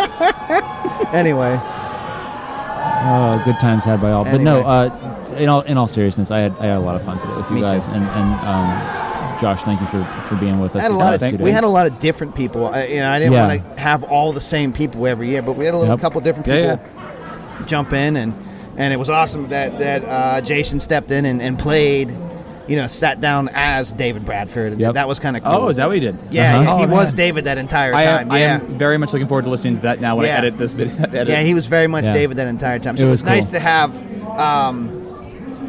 [1.12, 1.58] anyway,
[3.02, 4.24] Oh, good times had by all.
[4.24, 4.70] But no, Anyway.
[4.70, 7.34] uh, in all in all seriousness, I had I had a lot of fun today
[7.34, 7.66] with you Me too.
[7.66, 8.66] guys, and and um,
[9.40, 10.82] Josh, thank you for, for being with us.
[10.82, 12.66] Had a lot of we had a lot of different people.
[12.68, 13.46] I, you know, I didn't Yeah.
[13.48, 16.00] want to have all the same people every year, but we had a little Yep.
[16.00, 18.34] couple different Yeah, people jump in, and
[18.76, 22.14] and it was awesome that that uh, Jason stepped in and, and played.
[22.68, 24.78] You know, sat down as David Bradford.
[24.78, 24.94] Yep.
[24.94, 25.52] That was kind of cool.
[25.52, 26.16] Oh, is that what he did?
[26.30, 26.62] Yeah, Uh-huh.
[26.62, 27.14] yeah, he Oh, was man.
[27.16, 28.26] David that entire I time.
[28.26, 28.54] am, I yeah.
[28.60, 30.34] am very much looking forward to listening to that now when Yeah.
[30.34, 30.94] I edit this video.
[31.04, 31.26] edit.
[31.30, 32.12] Yeah, he was very much Yeah.
[32.12, 32.96] David that entire time.
[32.96, 33.92] So It it was was, nice to have
[34.38, 35.02] um,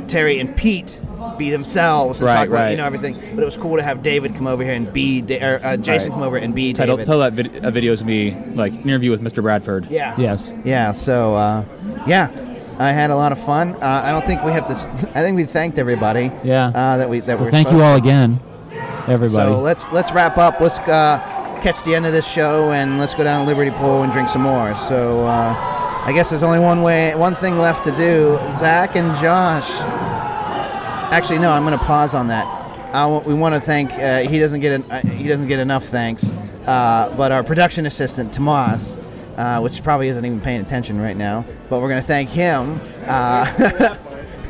[0.10, 1.02] Terry and Pete
[1.38, 2.72] be themselves and Right, talk about right.
[2.72, 3.16] you know everything.
[3.36, 5.78] But it was cool to have David come over here and be Da- or, uh,
[5.78, 6.16] Jason Right.
[6.16, 7.08] come over and be Title, David.
[7.08, 9.42] tell that vid- a video to me like interview with Mr.
[9.42, 9.88] Bradford.
[9.90, 10.54] yeah, Yes.
[10.64, 10.92] yeah.
[10.92, 11.64] So uh,
[12.06, 12.28] yeah,
[12.80, 13.76] I had a lot of fun.
[13.82, 15.10] Uh, I don't think we have to.
[15.18, 16.32] I think we thanked everybody.
[16.44, 16.68] Yeah.
[16.74, 18.02] Uh, that we that Well, we're thank you all to.
[18.04, 18.40] again,
[19.08, 19.52] everybody.
[19.52, 20.60] So let's let's wrap up.
[20.60, 21.20] Let's uh,
[21.62, 24.30] catch the end of this show and let's go down to Liberty Pole and drink
[24.30, 24.76] some more.
[24.76, 25.56] So uh,
[26.04, 28.40] I guess there's only one way, one thing left to do.
[28.58, 29.70] Zach and Josh.
[31.12, 31.52] Actually, no.
[31.52, 32.46] I'm going to pause on that.
[32.94, 33.92] I w- we want to thank.
[33.92, 36.30] Uh, he doesn't get an, uh, he doesn't get enough thanks,
[36.66, 38.98] uh, but our production assistant Tomas.
[39.38, 42.80] Uh, which probably isn't even paying attention right now, but we're going to thank him.
[43.08, 43.48] Uh,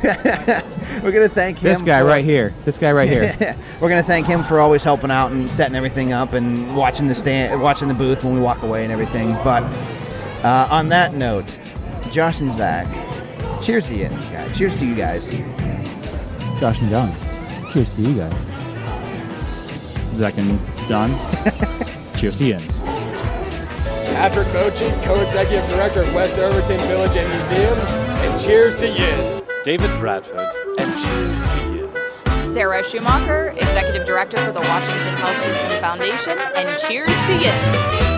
[0.02, 1.62] we're going to thank him.
[1.64, 2.52] This guy for- right here.
[2.64, 3.56] This guy right here.
[3.80, 7.14] we're gonna thank him for always helping out and setting everything up and watching the
[7.14, 9.32] stand, watching the booth when we walk away and everything.
[9.44, 9.62] But
[10.44, 11.56] uh, on that note,
[12.10, 12.86] Josh and Zach,
[13.62, 14.58] cheers to you guys.
[14.58, 15.30] Cheers to you guys.
[16.62, 17.12] Josh and John,
[17.72, 18.32] cheers to you guys.
[20.14, 21.10] Zach and John.
[22.16, 22.78] Cheers to Jens.
[24.14, 29.42] Patrick Mochi, co-executive director of West Overton Village and Museum, and cheers to Yin.
[29.64, 30.38] David Bradford,
[30.78, 32.54] and cheers to Yins.
[32.54, 38.11] Sarah Schumacher, Executive Director for the Washington Health System Foundation, and cheers to you.